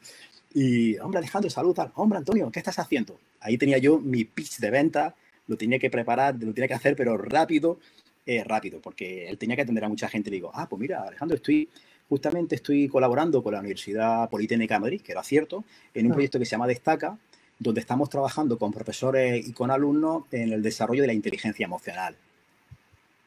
[0.55, 1.91] y, hombre, Alejandro, salud, tal.
[1.97, 3.19] Hombre, Antonio, ¿qué estás haciendo?
[3.41, 5.15] Ahí tenía yo mi pitch de venta,
[5.49, 7.81] lo tenía que preparar, lo tenía que hacer, pero rápido,
[8.25, 10.31] eh, rápido, porque él tenía que atender a mucha gente.
[10.31, 11.69] Le digo, ah, pues mira, Alejandro, estoy,
[12.09, 16.39] justamente estoy colaborando con la Universidad Politécnica de Madrid, que era cierto, en un proyecto
[16.39, 17.19] que se llama Destaca,
[17.59, 22.17] donde estamos trabajando con profesores y con alumnos en el desarrollo de la inteligencia emocional.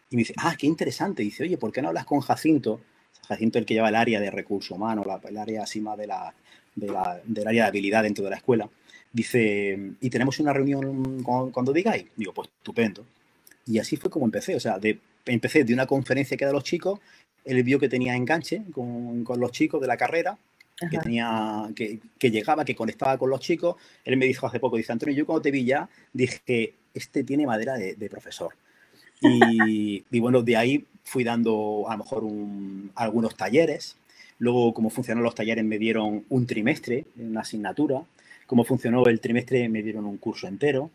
[0.10, 1.24] Y me dice, ah, qué interesante.
[1.24, 2.80] dice, oye, ¿por qué no hablas con Jacinto?
[3.28, 6.08] Jacinto el que lleva el área de recursos humanos, la, el área así más de
[6.08, 6.34] la,
[6.78, 8.70] de la, del área de habilidad dentro de la escuela.
[9.12, 12.06] Dice, ¿y tenemos una reunión cuando digáis?
[12.16, 13.06] Digo, pues estupendo.
[13.66, 14.56] Y así fue como empecé.
[14.56, 17.00] O sea, de, empecé de una conferencia que da los chicos,
[17.44, 20.38] él vio que tenía enganche con, con los chicos de la carrera
[20.90, 23.78] que tenía, que, que, llegaba, que conectaba con los chicos.
[24.06, 27.48] Él me dijo hace poco, dice, Antonio, yo cuando te vi ya, dije, este tiene
[27.48, 28.54] madera de, de profesor.
[29.22, 33.98] Y, y, bueno, de ahí fui dando a lo mejor un, algunos talleres.
[34.40, 38.04] Luego, como funcionaron los talleres, me dieron un trimestre, una asignatura.
[38.46, 40.92] Como funcionó el trimestre, me dieron un curso entero.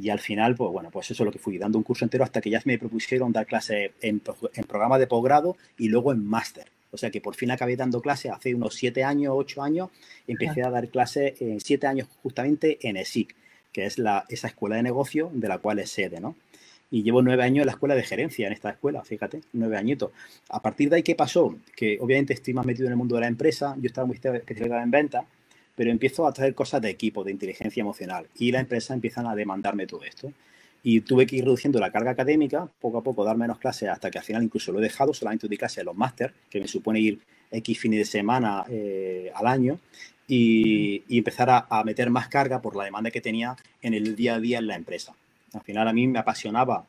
[0.00, 2.24] Y al final, pues bueno, pues eso es lo que fui, dando un curso entero
[2.24, 4.20] hasta que ya me propusieron dar clases en,
[4.54, 6.66] en programa de posgrado y luego en máster.
[6.90, 9.90] O sea que por fin acabé dando clases hace unos siete años, ocho años,
[10.26, 13.34] empecé a dar clases en siete años justamente en ESIC,
[13.72, 16.36] que es la, esa escuela de negocio de la cual es sede, ¿no?
[16.90, 20.12] Y llevo nueve años en la escuela de gerencia, en esta escuela, fíjate, nueve añitos.
[20.50, 21.56] A partir de ahí, ¿qué pasó?
[21.74, 24.82] Que obviamente estoy más metido en el mundo de la empresa, yo estaba muy especializado
[24.82, 25.26] en venta,
[25.74, 29.34] pero empiezo a traer cosas de equipo, de inteligencia emocional, y la empresa empiezan a
[29.34, 30.32] demandarme todo esto
[30.88, 34.08] y tuve que ir reduciendo la carga académica, poco a poco dar menos clases hasta
[34.08, 36.68] que al final incluso lo he dejado, solamente doy clases en los máster, que me
[36.68, 37.18] supone ir
[37.50, 39.80] X fines de semana eh, al año,
[40.28, 44.14] y, y empezar a, a, meter más carga por la demanda que tenía en el
[44.14, 45.12] día a día en la empresa.
[45.56, 46.86] Al final a mí me apasionaba,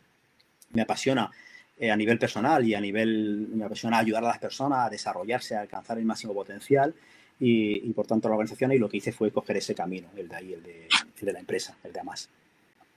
[0.72, 1.32] me apasiona
[1.78, 5.56] eh, a nivel personal y a nivel, me apasiona ayudar a las personas a desarrollarse,
[5.56, 6.94] a alcanzar el máximo potencial.
[7.40, 10.28] Y, y por tanto la organización y lo que hice fue coger ese camino, el
[10.28, 10.88] de ahí, el de,
[11.20, 12.30] el de la empresa, el de AMAS.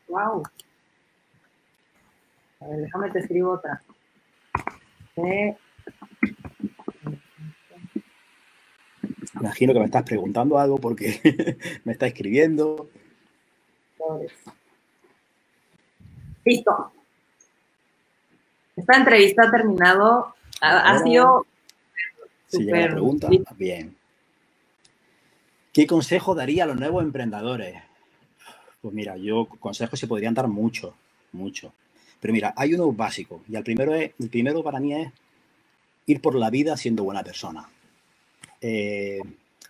[0.09, 0.43] ¡Wow!
[2.61, 3.83] A ver, déjame te escribo otra.
[5.17, 5.57] Eh...
[9.41, 11.21] Imagino que me estás preguntando algo porque
[11.85, 12.91] me está escribiendo.
[16.45, 16.93] Listo.
[18.77, 20.35] Esta entrevista ha terminado.
[20.61, 21.47] Ha, ha sido.
[22.49, 23.97] Si llega la pregunta, bien.
[25.73, 27.77] ¿Qué consejo daría a los nuevos emprendedores?
[28.83, 30.95] Pues mira, yo consejos se podrían dar mucho,
[31.33, 31.73] mucho.
[32.21, 33.43] Pero mira, hay uno básico.
[33.49, 35.13] Y el primero, es, el primero para mí es
[36.07, 37.69] ir por la vida siendo buena persona.
[38.61, 39.21] Eh,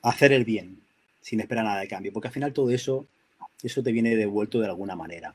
[0.02, 0.80] hacer el bien,
[1.20, 2.12] sin esperar nada de cambio.
[2.12, 3.06] Porque al final todo eso,
[3.62, 5.34] eso te viene devuelto de alguna manera.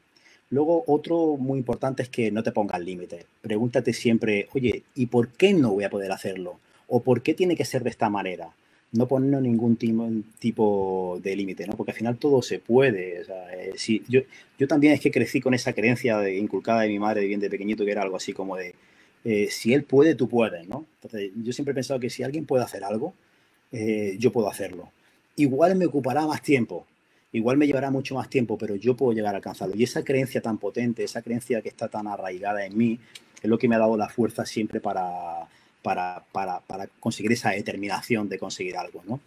[0.50, 3.26] Luego, otro muy importante es que no te pongas límites.
[3.41, 6.60] Pregúntate siempre, oye, ¿y por qué no voy a poder hacerlo?
[6.88, 8.54] ¿O por qué tiene que ser de esta manera?
[8.96, 9.76] no poner ningún
[10.39, 11.76] tipo de límite, ¿no?
[11.76, 13.22] Porque al final todo se puede.
[13.22, 14.22] O sea, eh, si, yo,
[14.68, 17.86] también es que crecí con esa creencia de, inculcada de mi madre bien de pequeñito,
[17.86, 18.74] que era algo así como de,
[19.26, 20.86] eh, si él puede, tú puedes, ¿no?
[21.02, 23.14] Entonces, yo siempre he pensado que si alguien puede hacer algo,
[23.72, 24.89] eh, yo puedo hacerlo.
[25.36, 26.86] Igual me ocupará más tiempo,
[27.38, 29.76] igual me llevará mucho más tiempo, pero yo puedo llegar a alcanzarlo.
[29.76, 33.00] Y esa creencia tan potente, esa creencia que está tan arraigada en mí,
[33.42, 35.48] es lo que me ha dado la fuerza siempre para,
[35.82, 39.20] para, para, para, conseguir esa determinación de conseguir algo, ¿no?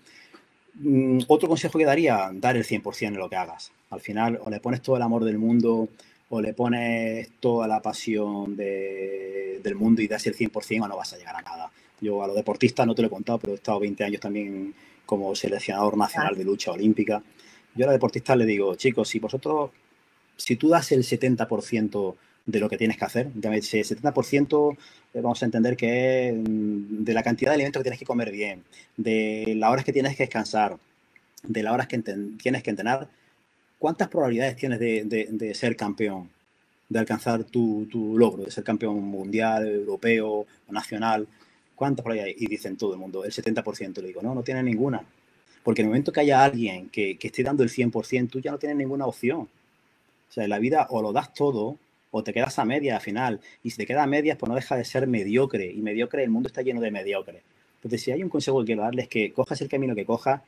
[0.75, 3.73] Mm, otro consejo que daría, dar el 100% en lo que hagas.
[3.91, 5.89] Al final, o le pones todo el amor del mundo,
[6.31, 10.97] o le pones toda la pasión de, del mundo y das el 100% o no
[10.97, 11.71] vas a llegar a nada.
[12.01, 14.75] Yo a los deportistas no te lo he contado, pero he estado 20 años también
[15.05, 17.23] como seleccionador nacional de lucha olímpica.
[17.79, 19.71] Yo a los deportistas les digo, chicos, si vosotros,
[20.37, 22.17] si tú das el 70%
[22.49, 23.31] de lo que tienes que hacer.
[23.53, 24.77] Ese 70%
[25.15, 28.07] eh, vamos a entender que es mm, de la cantidad de alimentos que tienes que
[28.07, 28.65] comer bien,
[28.97, 30.79] de las horas que tienes que descansar,
[31.43, 33.09] de las horas que tienes que entrenar.
[33.79, 36.31] ¿Cuántas probabilidades tienes de, ser campeón?
[36.89, 41.29] De alcanzar tu, logro, de ser campeón mundial, europeo nacional.
[41.77, 42.43] ¿Cuántas probabilidades?
[42.43, 44.01] Y dicen todo el mundo, el 70%.
[44.01, 45.03] Le digo, no, no tiene ninguna.
[45.63, 48.51] Porque en el momento que haya alguien que, que esté dando el 100%, tú ya
[48.51, 49.41] no tienes ninguna opción.
[50.29, 51.77] O sea, en la vida o lo das todo
[52.11, 53.41] o te quedas a media al final.
[53.63, 55.71] Y si te quedas a medias, pues no deja de ser mediocre.
[55.71, 57.43] Y mediocre, el mundo está lleno de mediocre.
[57.77, 60.43] Entonces, si hay un consejo que quiero darles es que cojas el camino que cojas,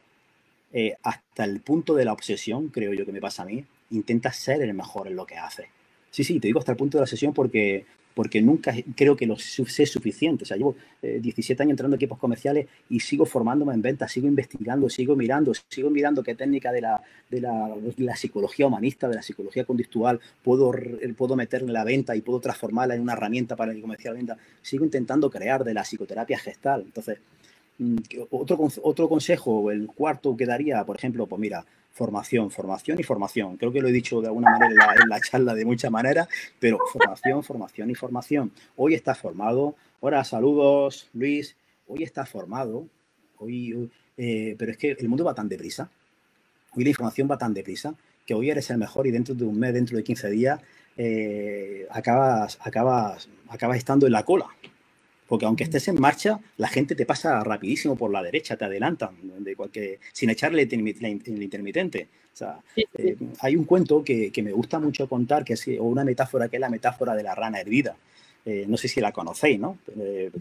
[0.73, 4.33] eh, hasta el punto de la obsesión, creo yo que me pasa a mí, intenta
[4.33, 5.67] ser el mejor en lo que haces.
[6.11, 7.85] Sí, sí, te digo hasta el punto de la obsesión porque
[8.21, 10.45] porque nunca creo que lo sé suficiente.
[10.45, 14.13] O sea, llevo eh, 17 años entrando en equipos comerciales y sigo formándome en ventas,
[14.13, 17.01] sigo investigando, sigo mirando, sigo mirando qué técnica de la,
[17.31, 20.71] de la, psicología humanista, de la psicología conductual puedo,
[21.17, 24.37] puedo meter en la venta y puedo transformarla en una herramienta para el comercial venta.
[24.61, 26.83] Sigo intentando crear de la psicoterapia gestal.
[26.83, 27.21] Entonces,
[27.79, 27.97] mm,
[28.33, 33.57] otro, otro consejo, el cuarto que daría, por ejemplo, pues mira, formación, formación y formación.
[33.57, 36.29] Creo que lo he dicho de alguna manera en la, charla de muchas maneras,
[36.59, 38.53] pero formación, formación y formación.
[38.77, 39.75] Hoy está formado.
[40.01, 41.57] Hola, saludos, Luis.
[41.87, 42.87] Hoy está formado.
[43.39, 45.91] Hoy, eh, pero es que el mundo va tan deprisa.
[46.75, 47.95] Hoy la información va tan deprisa
[48.27, 50.61] que hoy eres el mejor y dentro de un mes, dentro de 15 días,
[50.97, 54.47] eh, acabas, acabas, acabas estando en la cola
[55.31, 59.11] porque aunque estés en marcha, la gente te pasa rapidísimo por la derecha, te adelantan,
[59.39, 62.09] de cualquier, sin echarle el intermitente.
[62.35, 63.09] O sea, sí, sí.
[63.09, 66.49] Eh, hay un cuento que, que, me gusta mucho contar, que es o una metáfora
[66.49, 67.95] que es la metáfora de la rana hervida.
[68.45, 69.79] Eh, no sé si la conocéis, ¿no?
[69.97, 70.33] Eh,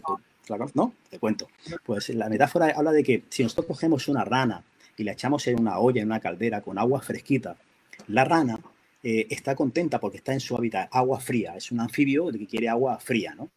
[0.74, 0.92] ¿No?
[1.08, 1.46] Te cuento.
[1.84, 4.64] Pues la metáfora habla de que si nosotros cogemos una rana
[4.96, 7.56] y la echamos en una olla, en una caldera, con agua fresquita,
[8.08, 8.58] la rana
[9.04, 11.54] eh, está contenta porque está en su hábitat, agua fría.
[11.54, 13.50] Es un anfibio que quiere agua fría, ¿no?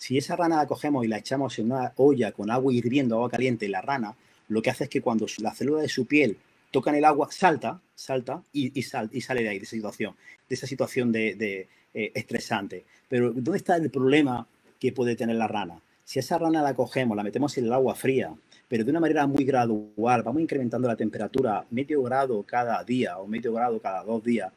[0.00, 3.28] Si esa rana la cogemos y la echamos en una olla con agua hirviendo, agua
[3.28, 4.16] caliente, la rana
[4.48, 6.38] lo que hace es que cuando la célula de su piel
[6.70, 10.16] tocan el agua, salta, salta y sale de ahí, de esa situación,
[10.48, 12.86] de esa situación de, eh, estresante.
[13.10, 14.46] Pero ¿dónde está el problema
[14.78, 15.82] que puede tener la rana?
[16.02, 18.34] Si esa rana la cogemos, la metemos en el agua fría,
[18.68, 23.26] pero de una manera muy gradual, vamos incrementando la temperatura medio grado cada día o
[23.26, 24.50] medio grado cada dos días,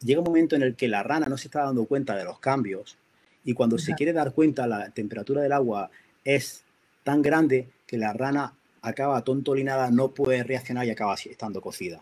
[0.00, 2.38] llega un momento en el que la rana no se está dando cuenta de los
[2.38, 2.96] cambios
[3.44, 5.90] y cuando se quiere dar cuenta la temperatura del agua
[6.24, 6.64] es
[7.04, 12.00] tan grande que la rana acaba tontolinada, no puede reaccionar y acaba estando cocida.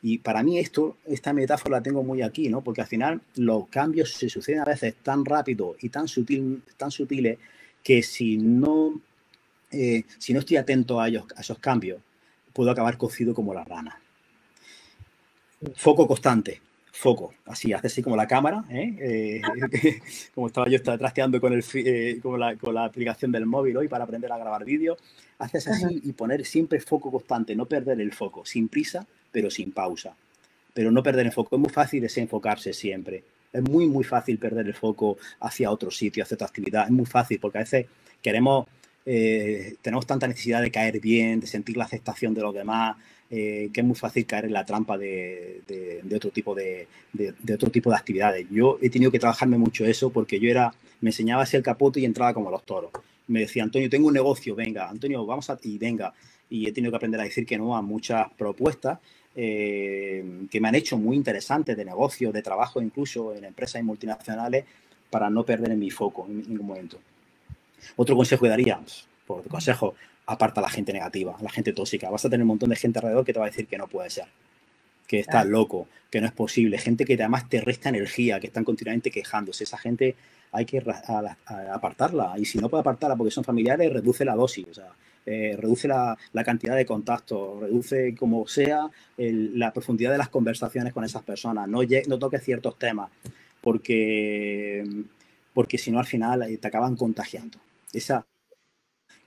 [0.00, 2.62] Y para mí esto, esta metáfora la tengo muy aquí, ¿no?
[2.62, 6.90] Porque al final los cambios se suceden a veces tan rápido y tan, sutil, tan
[6.90, 7.38] sutiles
[7.82, 9.00] que si no,
[9.70, 12.00] eh, si no estoy atento a, ellos, a esos cambios,
[12.52, 14.00] puedo acabar cocido como la rana.
[15.74, 16.60] Foco constante
[16.98, 18.96] foco, así, hace así como la cámara, ¿eh?
[19.00, 19.40] Eh,
[20.34, 23.86] como estaba yo trasteando con, el, eh, con, la, con, la, aplicación del móvil hoy
[23.86, 24.98] para aprender a grabar vídeos,
[25.38, 29.70] haces así y poner siempre foco constante, no perder el foco, sin prisa, pero sin
[29.70, 30.16] pausa.
[30.74, 33.22] Pero no perder el foco, es muy fácil desenfocarse siempre.
[33.52, 36.86] Es muy, muy fácil perder el foco hacia otro sitio, hacia otra actividad.
[36.86, 37.86] Es muy fácil porque a veces
[38.20, 38.66] queremos,
[39.04, 42.96] tenemos tanta necesidad de caer bien, de sentir la aceptación de los demás,
[43.30, 45.60] eh, que es muy fácil caer en la trampa de,
[46.14, 46.86] otro tipo de,
[47.52, 48.46] otro tipo de actividades.
[48.50, 52.00] Yo he tenido que trabajarme mucho eso porque yo era, me enseñaba así el capote
[52.00, 52.90] y entraba como los toros.
[53.26, 56.14] Me decía, Antonio, tengo un negocio, venga, Antonio, vamos a, y venga.
[56.48, 58.98] Y he tenido que aprender a decir que no a muchas propuestas
[59.36, 64.64] eh, que me han hecho muy interesantes de negocio, de trabajo, incluso en empresas multinacionales,
[65.10, 66.98] para no perder en mi foco en ningún momento.
[67.96, 68.80] Otro consejo que daría,
[69.26, 69.94] por consejo,
[70.28, 72.10] aparta a la gente negativa, a la gente tóxica.
[72.10, 73.88] Vas a tener un montón de gente alrededor que te va a decir que no
[73.88, 74.26] puede ser,
[75.06, 76.76] que estás loco, que no es posible.
[76.78, 79.64] Gente que además te resta energía, que están continuamente quejándose.
[79.64, 80.16] Esa gente
[80.52, 80.84] hay que
[81.72, 82.34] apartarla.
[82.38, 84.66] Y si no puede apartarla porque son familiares, reduce la dosis.
[84.70, 84.92] O sea,
[85.24, 91.04] eh, reduce la, cantidad de contactos, reduce como sea la profundidad de las conversaciones con
[91.04, 91.68] esas personas.
[91.68, 93.10] No, no toques ciertos temas
[93.62, 94.84] porque,
[95.54, 97.58] porque si no al final eh, te acaban contagiando.
[97.94, 98.26] Esa,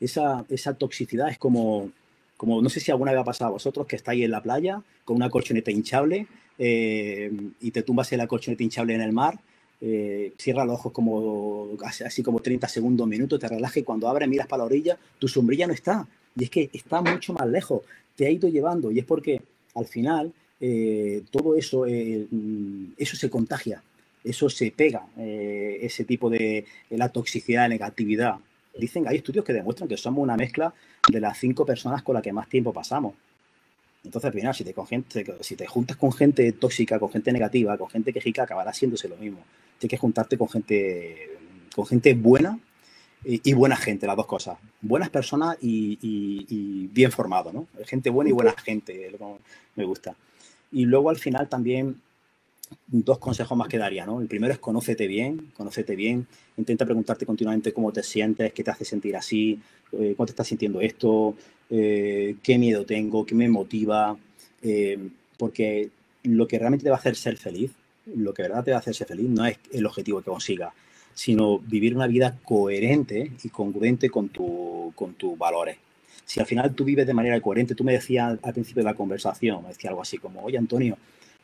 [0.02, 1.91] esa, esa toxicidad es como,
[2.36, 4.82] como, no sé si alguna vez ha pasado a vosotros que estáis en la playa
[5.06, 6.28] con una colchoneta hinchable
[6.58, 7.32] eh,
[7.62, 9.39] y te tumbas en la colchoneta hinchable en el mar,
[9.80, 14.28] eh, cierra los ojos como, así como 30 segundos, minutos, te relajas y cuando abres
[14.28, 16.08] miras para la orilla, tu sombrilla no está.
[16.36, 17.82] Y es que está mucho más lejos,
[18.16, 19.41] te ha ido llevando y es porque
[19.76, 23.84] al final eh, todo eso, eso se contagia,
[24.24, 28.36] eso se pega, ese tipo de la toxicidad, negatividad
[28.74, 30.74] dicen, hay estudios que demuestran que somos una mezcla
[31.09, 33.13] de las cinco personas con las que más tiempo pasamos.
[34.03, 37.32] Entonces, al final, si te, con gente, si te juntas con gente tóxica, con gente
[37.32, 39.39] negativa, con gente quejica, acabará siéndose lo mismo.
[39.78, 41.38] Tienes que juntarte con gente,
[41.76, 42.59] con gente buena
[43.24, 44.57] y, buena gente, las dos cosas.
[44.82, 47.67] Buenas personas y, bien formado, ¿no?
[47.86, 49.11] Gente buena y buena gente,
[49.76, 50.15] me gusta.
[50.72, 52.01] Y luego al final también
[52.88, 54.22] dos consejos más que daría, ¿no?
[54.22, 58.72] El primero es conócete bien, conócete bien, intenta preguntarte continuamente cómo te sientes, qué te
[58.72, 59.59] hace sentir así,
[59.93, 61.36] eh, cómo te estás sintiendo esto,
[61.69, 64.17] eh, qué miedo tengo, qué me motiva,
[64.61, 64.99] eh,
[65.38, 65.89] porque
[66.24, 67.72] lo que realmente te va a hacer ser feliz,
[68.15, 70.74] lo que verdad te va a hacer ser feliz no es el objetivo que consigas,
[71.13, 75.78] sino vivir una vida coherente y congruente con, tu, con tus valores.
[76.26, 78.95] Si al final tú vives de manera coherente, tú me decías al principio de la
[78.95, 80.97] conversación, me decía algo así como, oye Antonio,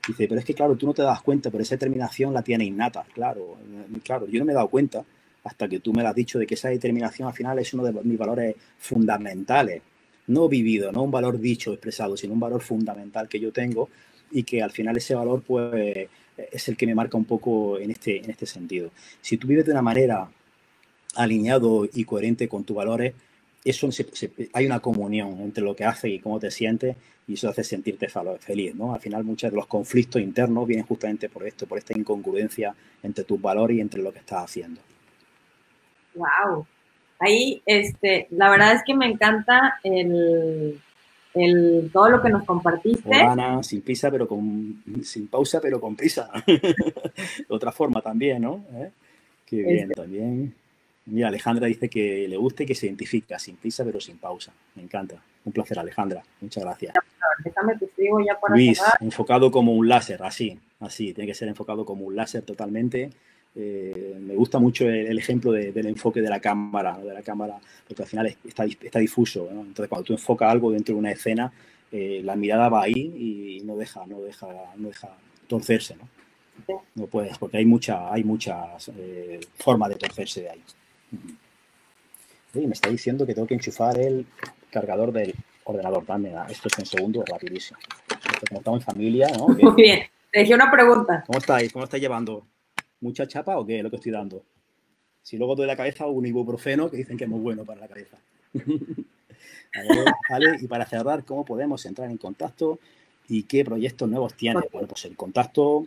[0.08, 2.64] Dice, pero es que claro, tú no te das cuenta, pero esa determinación la tiene
[2.64, 3.58] innata, claro,
[4.04, 5.04] claro, yo no me he dado cuenta
[5.44, 7.84] hasta que tú me lo has dicho de que esa determinación al final es uno
[7.84, 9.82] de mis valores fundamentales,
[10.28, 13.90] no vivido, no un valor dicho, expresado, sino un valor fundamental que yo tengo
[14.32, 17.92] y que al final ese valor pues es el que me marca un poco en
[17.92, 18.92] este, en este sentido.
[19.22, 20.30] Si tú vives de una manera
[21.16, 23.14] alineado y coherente con tus valores,
[23.64, 23.90] eso
[24.54, 26.96] hay una comunión entre lo que haces y cómo te sientes
[27.28, 28.08] y eso hace sentirte
[28.40, 28.94] feliz, ¿no?
[28.94, 32.74] Al final muchos de los conflictos internos vienen justamente por esto, por esta incongruencia
[33.04, 34.80] entre tus valores y entre lo que estás haciendo.
[36.16, 36.66] Wow.
[37.20, 40.80] Ahí, este, la verdad es que me encanta el,
[41.92, 43.14] todo lo que nos compartiste.
[43.14, 46.32] Ana, sin prisa, pero con, sin pausa, pero con prisa.
[47.50, 48.64] Otra forma también, ¿no?
[48.74, 48.92] ¿Eh?
[49.46, 50.56] Qué bien, también.
[51.08, 54.52] Mira, Alejandra dice que le guste y que se identifica, sin prisa pero sin pausa.
[54.76, 55.22] Me encanta.
[55.46, 56.22] Un placer, Alejandra.
[56.42, 56.94] Muchas gracias.
[57.44, 61.14] Déjame te sigo ya para Luis, enfocado como un láser, así, así.
[61.14, 63.10] Tiene que ser enfocado como un láser totalmente.
[63.56, 68.04] eh, me gusta mucho el, ejemplo del enfoque de la cámara, de la cámara, porque
[68.04, 69.48] al final está, está difuso.
[69.50, 71.52] Entonces, cuando tú enfocas algo dentro de una escena,
[71.92, 75.10] eh, la mirada va ahí y no deja, no deja, no deja
[75.48, 76.10] torcerse, ¿no?
[76.96, 80.64] No puedes, porque hay mucha, hay muchas eh, formas de torcerse de ahí.
[82.54, 84.26] Me está diciendo que tengo que enchufar el
[84.72, 85.34] cargador del
[85.64, 86.06] ordenador.
[86.06, 87.80] Dame esto es en segundo, rapidísimo.
[88.50, 89.48] Como estamos en familia, ¿no?
[89.50, 90.02] Muy bien.
[90.32, 91.24] Te dejé una pregunta.
[91.26, 91.72] ¿Cómo estáis?
[91.72, 92.46] ¿Cómo estáis llevando?
[93.02, 94.44] ¿Mucha chapa o qué es lo que estoy dando?
[95.22, 97.88] Si luego doy la cabeza, un ibuprofeno que dicen que es muy bueno para la
[97.88, 98.18] cabeza.
[100.30, 100.58] ¿vale?
[100.62, 102.80] Y para cerrar, ¿cómo podemos entrar en contacto
[103.28, 104.64] y qué proyectos nuevos tienes?
[104.72, 105.86] Bueno, pues el contacto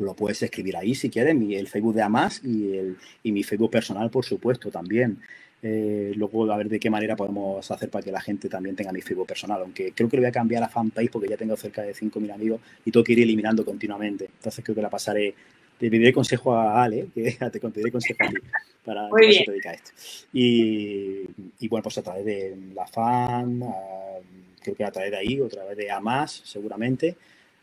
[0.00, 3.70] lo puedes escribir ahí si quieres, el Facebook de Amas y, el, y mi Facebook
[3.70, 5.18] personal, por supuesto, también.
[5.62, 8.92] Eh, luego a ver de qué manera podemos hacer para que la gente también tenga
[8.92, 11.54] mi Facebook personal, aunque creo que le voy a cambiar a fanpage porque ya tengo
[11.54, 14.24] cerca de 5.000 amigos y tengo que ir eliminando continuamente.
[14.24, 15.34] Entonces creo que la pasaré
[15.80, 18.36] te pediré consejo a Ale, que te pediré consejo a ti
[18.84, 19.90] para que se dedica a esto.
[20.32, 23.62] Y, bueno, pues a través de la fan,
[24.62, 27.16] creo que a través de ahí, o a través de AMAS, seguramente.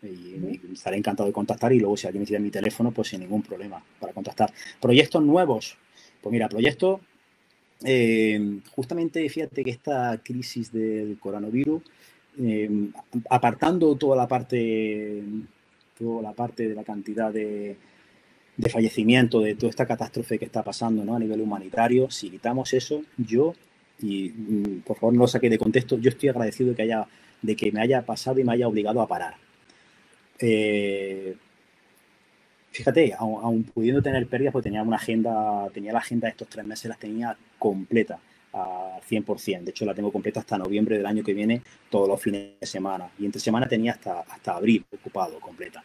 [0.04, 3.42] Y, estaré encantado de contactar y luego si alguien me mi teléfono, pues sin ningún
[3.42, 4.52] problema para contactar.
[4.80, 5.78] Proyectos nuevos.
[6.22, 7.02] Pues mira, proyectos,
[7.84, 11.82] eh, justamente fíjate que esta crisis del coronavirus,
[12.40, 12.90] eh,
[13.30, 15.24] apartando toda la parte,
[15.98, 17.78] toda la parte de la cantidad de,
[18.58, 21.16] de fallecimiento, de toda esta catástrofe que está pasando ¿no?
[21.16, 23.54] a nivel humanitario, si quitamos eso, yo,
[24.00, 27.08] y mm, por favor no lo saqué de contexto, yo estoy agradecido de que, haya,
[27.42, 29.47] de que me haya pasado y me haya obligado a parar.
[30.40, 31.36] Eh,
[32.72, 36.66] fíjate, aún, pudiendo tener pérdidas, pues tenía una agenda, tenía la agenda de estos tres
[36.66, 38.20] meses, las tenía completa
[38.54, 39.64] al 100%.
[39.64, 42.68] De hecho, la tengo completa hasta noviembre del año que viene, todos los fines de
[42.68, 43.10] semana.
[43.20, 45.84] Y entre semana tenía hasta, hasta abril ocupado completa.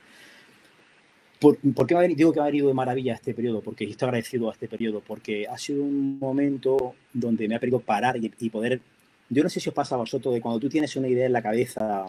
[1.42, 3.60] ¿Por, qué digo que me ha ido de maravilla este periodo?
[3.62, 7.84] Porque estoy agradecido a este periodo, porque ha sido un momento donde me ha permitido
[7.84, 8.80] parar y, poder...
[9.28, 11.32] Yo no sé si os pasa a vosotros de cuando tú tienes una idea en
[11.32, 12.06] la cabeza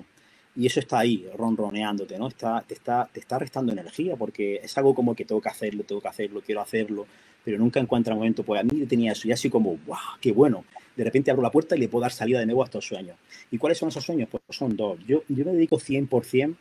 [0.55, 2.27] y eso está ahí, ronroneándote, ¿no?
[2.27, 5.83] Está, te, está, te está restando energía porque es algo como que tengo que hacerlo,
[5.83, 7.07] tengo que hacerlo, quiero hacerlo,
[7.43, 8.43] pero nunca encuentra un momento.
[8.43, 9.99] Pues a mí tenía eso y así como, ¡guau!
[10.21, 10.63] ¡Qué bueno!
[10.95, 13.17] De repente abro la puerta y le puedo dar salida de nuevo a estos sueños.
[13.49, 14.29] ¿Y cuáles son esos sueños?
[14.29, 14.99] Pues son dos.
[15.07, 16.55] Yo, yo me dedico 100%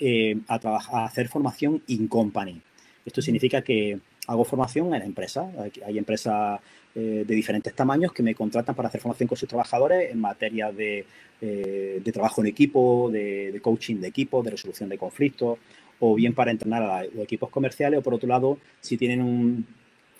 [0.00, 2.60] eh, a, a hacer formación in company.
[3.04, 5.50] Esto significa que hago formación en la empresa.
[5.84, 6.60] Hay empresas
[6.94, 10.72] eh, de diferentes tamaños que me contratan para hacer formación con sus trabajadores en materia
[10.72, 11.04] de,
[11.40, 15.58] eh, trabajo en equipo, de, coaching de equipo, de resolución de conflictos,
[16.00, 19.66] o bien para entrenar a los equipos comerciales, o por otro lado, si tienen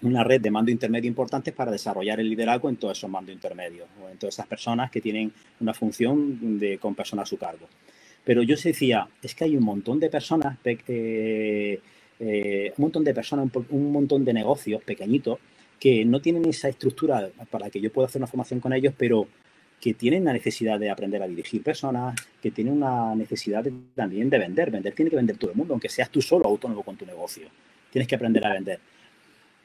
[0.03, 3.89] una red de mando intermedio importantes para desarrollar el liderazgo en todos esos mandos intermedios,
[4.03, 7.69] o en todas esas personas que tienen una función de, con personas a su cargo.
[8.25, 11.81] Pero yo se decía, es que hay un montón de personas, eh,
[12.19, 15.39] eh, un montón de personas, un, montón de negocios pequeñitos
[15.79, 19.29] que no tienen esa estructura para que yo pueda hacer una formación con ellos, pero
[19.81, 23.65] que tienen la necesidad de aprender a dirigir personas, que tienen una necesidad
[23.95, 24.71] también de vender.
[24.71, 27.49] Vender tiene que vender todo el mundo, aunque seas tú solo autónomo con tu negocio.
[27.91, 28.81] Tienes que aprender a vender.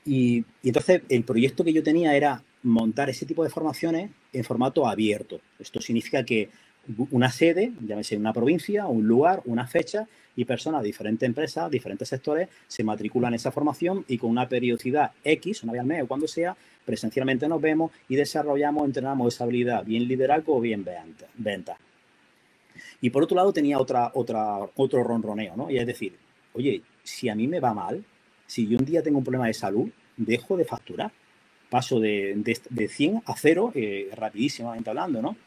[0.06, 4.88] y, entonces el proyecto que yo tenía era montar ese tipo de formaciones en formato
[4.88, 5.40] abierto.
[5.60, 6.50] Esto significa que
[7.12, 12.08] una sede, llámese una provincia, un lugar, una fecha, y personas de diferentes empresas, diferentes
[12.08, 16.04] sectores, se matriculan en esa formación y con una periodicidad X, una vez al mes
[16.04, 16.56] o cuando sea,
[16.86, 20.86] presencialmente nos vemos y desarrollamos, entrenamos esa habilidad, bien liderazgo o bien
[21.36, 21.78] venta.
[23.02, 25.70] Y por otro lado tenía otra, otra, otro ronroneo, ¿no?
[25.70, 26.16] Y es decir,
[26.54, 28.04] oye, si a mí me va mal,
[28.46, 31.12] si yo un día tengo un problema de salud, dejo de facturar.
[31.70, 32.34] Paso de,
[32.70, 35.38] de, 100 a 0, eh, rapidísimamente hablando, ¿no?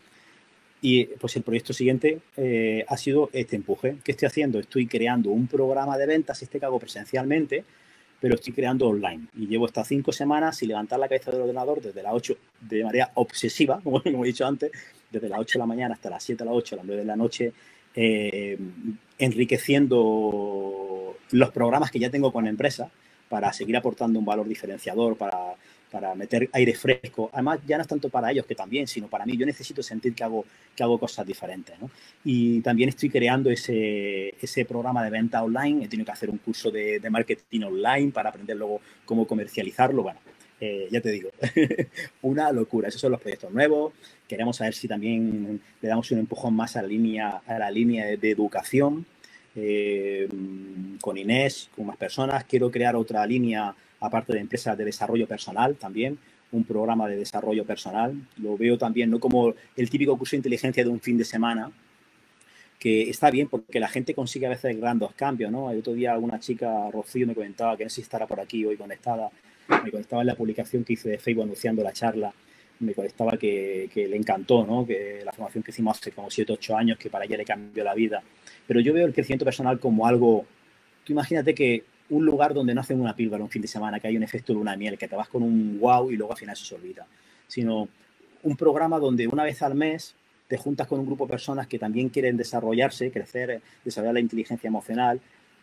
[0.87, 3.97] Y pues el proyecto siguiente eh, ha sido este empuje.
[4.05, 4.59] ¿Qué estoy haciendo?
[4.59, 7.65] Estoy creando un programa de ventas, este que hago presencialmente,
[8.21, 9.29] pero estoy creando online.
[9.35, 12.85] Y llevo estas cinco semanas sin levantar la cabeza del ordenador desde las 8 de
[12.85, 14.73] manera obsesiva, como, he dicho antes,
[15.11, 17.01] desde las 8 de la mañana hasta las 7 de la 8, a las 9
[17.01, 17.55] de la noche,
[17.95, 18.59] eh,
[19.19, 22.91] enriqueciendo los programas que ya tengo con la empresa
[23.31, 25.55] para seguir aportando un valor diferenciador, para
[25.95, 27.31] para meter aire fresco.
[27.33, 29.37] Además, ya no es tanto para ellos que también, sino para mí.
[29.37, 31.79] Yo necesito sentir que hago, que hago cosas diferentes.
[31.81, 31.89] ¿no?
[32.25, 35.85] Y también estoy creando ese, ese programa de venta online.
[35.85, 40.03] He tenido que hacer un curso de, de marketing online para aprender luego cómo comercializarlo.
[40.03, 40.19] Bueno,
[40.61, 41.31] eh, ya te digo,
[42.23, 42.89] una locura.
[42.89, 43.93] Esos son los proyectos nuevos.
[44.27, 48.07] Queremos saber si también le damos un empujón más a la línea, a la línea
[48.17, 49.07] de, educación.
[49.55, 50.29] Eh,
[51.01, 52.43] con Inés, con más personas.
[52.43, 56.19] Quiero crear otra línea aparte de empresas de desarrollo personal también,
[56.53, 58.15] un programa de desarrollo personal.
[58.37, 61.73] Lo veo también no como el típico curso de inteligencia de un fin de semana,
[62.79, 65.71] que está bien porque la gente consigue a veces grandes cambios, ¿no?
[65.71, 68.65] El otro día alguna chica, Rocío, me comentaba que no sé si estará por aquí
[68.65, 69.31] hoy conectada,
[69.83, 72.33] me conectaba en la publicación que hice de Facebook anunciando la charla,
[72.81, 74.87] me conectaba que, que le encantó, ¿no?
[74.87, 77.83] Que la formación que hicimos hace como 7, 8 años, que para ella le cambió
[77.83, 78.23] la vida.
[78.67, 80.45] Pero yo veo el crecimiento personal como algo,
[81.05, 84.09] tú imagínate que un lugar donde no hacen una píldora un fin de semana, que
[84.09, 86.55] hay un efecto luna miel, que te vas con un wow y luego al final
[86.55, 87.07] eso se olvida,
[87.49, 87.89] sino
[88.43, 90.15] un programa donde una vez al mes
[90.49, 94.69] te juntas con un grupo de personas que también quieren desarrollarse, crecer, desarrollar la inteligencia
[94.69, 95.21] emocional,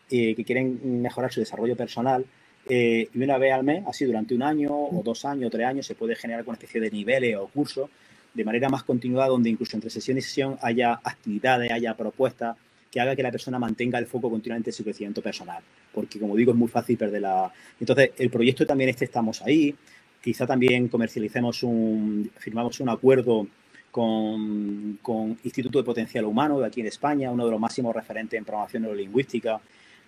[0.10, 2.26] eh, que quieren mejorar su desarrollo personal.
[2.68, 5.68] Eh, y una vez al mes, así durante un año o dos años o tres
[5.68, 7.89] años, se puede generar una especie de niveles o cursos
[8.34, 12.58] de manera más continuada, donde incluso entre sesión y sesión haya actividades, haya propuestas
[12.92, 15.64] que haga que la persona mantenga el foco continuamente en su crecimiento personal.
[15.94, 17.52] Porque, como digo, es muy fácil perder la...
[17.80, 19.74] Entonces, el proyecto también este estamos ahí.
[20.22, 22.30] Quizá también comercialicemos un...
[22.38, 23.48] firmamos un acuerdo
[23.92, 28.38] con, con, Instituto de Potencial Humano de aquí en España, uno de los máximos referentes
[28.38, 29.60] en programación neurolingüística,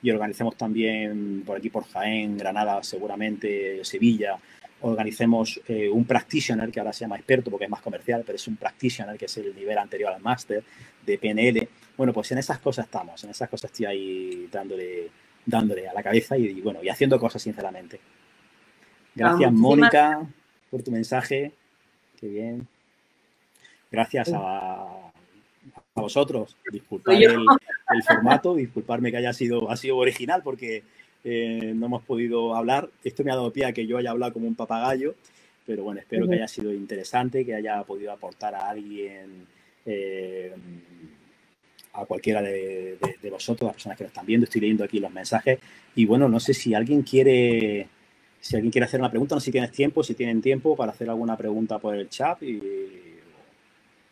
[0.01, 4.37] y organicemos también por aquí, por Jaén, Granada, seguramente Sevilla,
[4.81, 8.47] organicemos eh, un practitioner, que ahora se llama experto porque es más comercial, pero es
[8.49, 10.63] un practitioner, que es el nivel anterior al máster
[11.05, 11.69] de PNL.
[11.97, 15.09] Bueno, pues en esas cosas estamos, en esas cosas estoy ahí dándole,
[15.45, 17.99] dándole a la cabeza y, bueno, y haciendo cosas sinceramente.
[19.15, 20.27] Gracias, Mónica,
[20.71, 21.51] por tu mensaje.
[22.19, 22.67] Qué bien.
[23.91, 25.11] Gracias a,
[25.95, 26.57] a vosotros.
[26.71, 27.45] Disculpad el,
[28.07, 30.83] formato, disculparme que haya sido, ha sido original porque
[31.23, 32.89] eh, no hemos podido hablar.
[33.03, 35.15] Esto me ha dado pie a que yo haya hablado como un papagayo,
[35.65, 39.47] pero bueno, espero que haya sido interesante, que haya podido aportar a alguien,
[39.85, 40.53] eh,
[41.93, 42.97] a cualquiera de,
[43.31, 44.45] vosotros, las personas que lo están viendo.
[44.45, 45.59] Estoy leyendo aquí los mensajes
[45.95, 47.87] y bueno, no sé si alguien quiere
[48.39, 50.91] si alguien quiere hacer una pregunta, no sé si tienes tiempo, si tienen tiempo para
[50.91, 52.59] hacer alguna pregunta por el chat y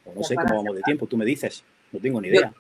[0.06, 2.54] o no sé cómo vamos de tiempo, tú me dices, no tengo ni idea.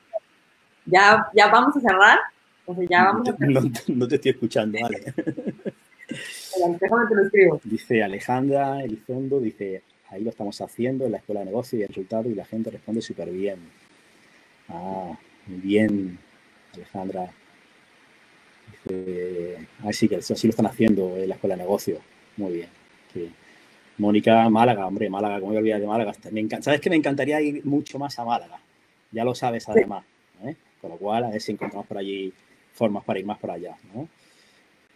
[0.86, 2.19] ¿Ya, ya vamos a cerrar?
[2.65, 4.99] O sea, ya vamos a no, no, te estoy escuchando, vale.
[6.80, 7.61] Déjame te lo escribo.
[7.63, 11.88] Dice Alejandra Elizondo, dice, ahí lo estamos haciendo en la escuela de negocio y el
[11.88, 13.59] resultado y la gente responde súper bien.
[14.72, 15.17] Ah,
[15.47, 16.17] muy bien,
[16.74, 17.32] Alejandra.
[18.86, 21.99] Dice, ah, sí, que así lo están haciendo en la escuela de negocio.
[22.38, 22.69] Muy bien.
[23.13, 23.32] Sí.
[23.97, 26.13] Mónica, Málaga, hombre, Málaga, como me olvidar de Málaga.
[26.61, 28.59] Sabes que me encantaría ir mucho más a Málaga.
[29.11, 30.05] Ya lo sabes además.
[30.43, 30.55] ¿eh?
[30.80, 32.34] Con lo cual, a ver si encontramos por allí
[32.74, 33.76] formas para ir más por allá.
[33.93, 34.07] ¿no?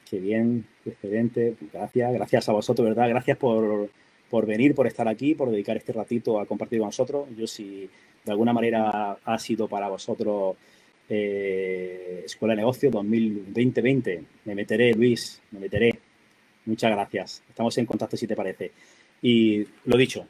[0.10, 1.56] Qué bien, excelente.
[1.72, 3.10] Gracias, gracias a vosotros, ¿verdad?
[3.10, 3.90] Gracias por,
[4.30, 7.28] por venir, por estar aquí, por dedicar este ratito a compartir con nosotros.
[7.38, 7.90] Yo si
[8.26, 10.56] de alguna manera ha sido para vosotros
[11.08, 16.00] eh, Escuela de Negocios 2020, me meteré, Luis, me meteré.
[16.66, 17.44] Muchas gracias.
[17.48, 18.72] Estamos en contacto si te parece.
[19.22, 20.28] Y lo dicho,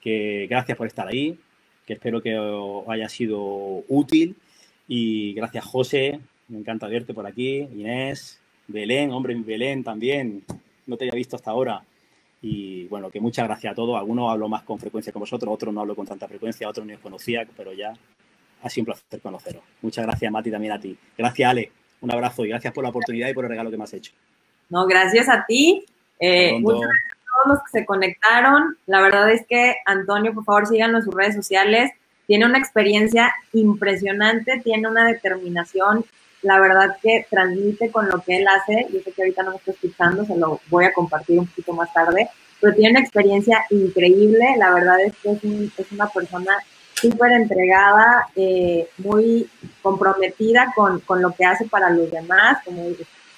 [0.00, 1.38] que gracias por estar ahí,
[1.86, 4.36] que espero que os haya sido útil.
[4.88, 6.20] Y gracias, José.
[6.48, 7.58] Me encanta verte por aquí.
[7.58, 10.44] Inés, Belén, hombre, Belén también.
[10.86, 11.82] No te había visto hasta ahora.
[12.46, 13.96] Y bueno, que muchas gracias a todos.
[13.96, 16.92] Algunos hablo más con frecuencia con vosotros, otros no hablo con tanta frecuencia, otros ni
[16.92, 17.94] os conocía, pero ya
[18.62, 19.62] ha sido un placer conoceros.
[19.80, 20.94] Muchas gracias, Mati, también a ti.
[21.16, 21.72] Gracias, Ale.
[22.02, 24.12] Un abrazo y gracias por la oportunidad y por el regalo que me has hecho.
[24.68, 25.86] No, gracias a ti.
[26.20, 28.76] Eh, muchas gracias a todos los que se conectaron.
[28.84, 31.92] La verdad es que, Antonio, por favor, síganlo en sus redes sociales.
[32.26, 36.04] Tiene una experiencia impresionante, tiene una determinación,
[36.44, 38.86] la verdad que transmite con lo que él hace.
[38.92, 41.72] Yo sé que ahorita no me está escuchando, se lo voy a compartir un poquito
[41.72, 42.28] más tarde,
[42.60, 44.54] pero tiene una experiencia increíble.
[44.58, 46.52] La verdad es que es, una persona
[46.94, 49.48] súper entregada, eh, muy
[49.82, 52.84] comprometida con, con, lo que hace para los demás, como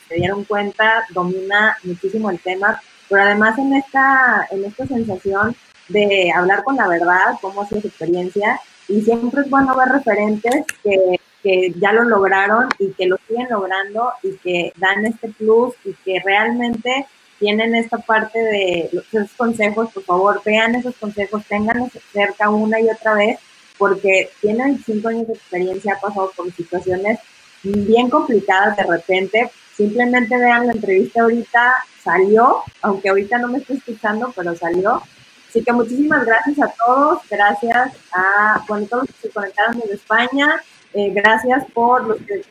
[0.08, 5.54] se dieron cuenta, domina muchísimo el tema, pero además en esta, en esta sensación
[5.88, 9.88] de hablar con la verdad, cómo ha sido su experiencia, y siempre es bueno ver
[9.88, 15.28] referentes que, que ya lo lograron y que lo siguen logrando y que dan este
[15.28, 17.06] plus y que realmente
[17.38, 22.88] tienen esta parte de esos consejos, por favor, vean esos consejos, ténganlos cerca una y
[22.88, 23.38] otra vez,
[23.78, 27.20] porque tienen cinco años de experiencia, ha pasado por situaciones
[27.62, 33.76] bien complicadas de repente, Simplemente vean la entrevista ahorita, salió, aunque ahorita no me estoy
[33.76, 35.02] escuchando, pero salió.
[35.50, 39.96] Así que muchísimas gracias a todos, gracias a bueno, todos los que se conectaron desde
[39.96, 40.62] España,
[40.96, 42.42] eh, gracias por los que,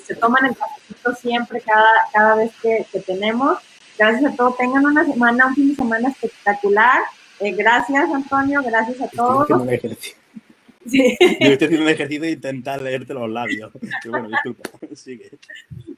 [0.00, 3.58] se toman el cafecito siempre, cada, cada vez que, tenemos.
[3.96, 7.02] Gracias a todos, tengan una semana, un fin de semana espectacular.
[7.38, 9.46] Eh, gracias, Antonio, gracias a todos.
[10.84, 11.16] Sí.
[11.20, 13.70] Yo estoy haciendo un ejercicio de intentar leerte los labios.
[14.08, 15.30] bueno, disculpa, sigue.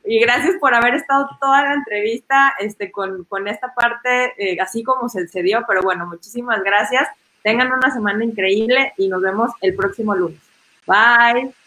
[0.05, 4.83] Y gracias por haber estado toda la entrevista este, con, con esta parte, eh, así
[4.83, 7.09] como se, se dio, pero bueno, muchísimas gracias.
[7.43, 10.41] Tengan una semana increíble y nos vemos el próximo lunes.
[10.87, 11.64] Bye.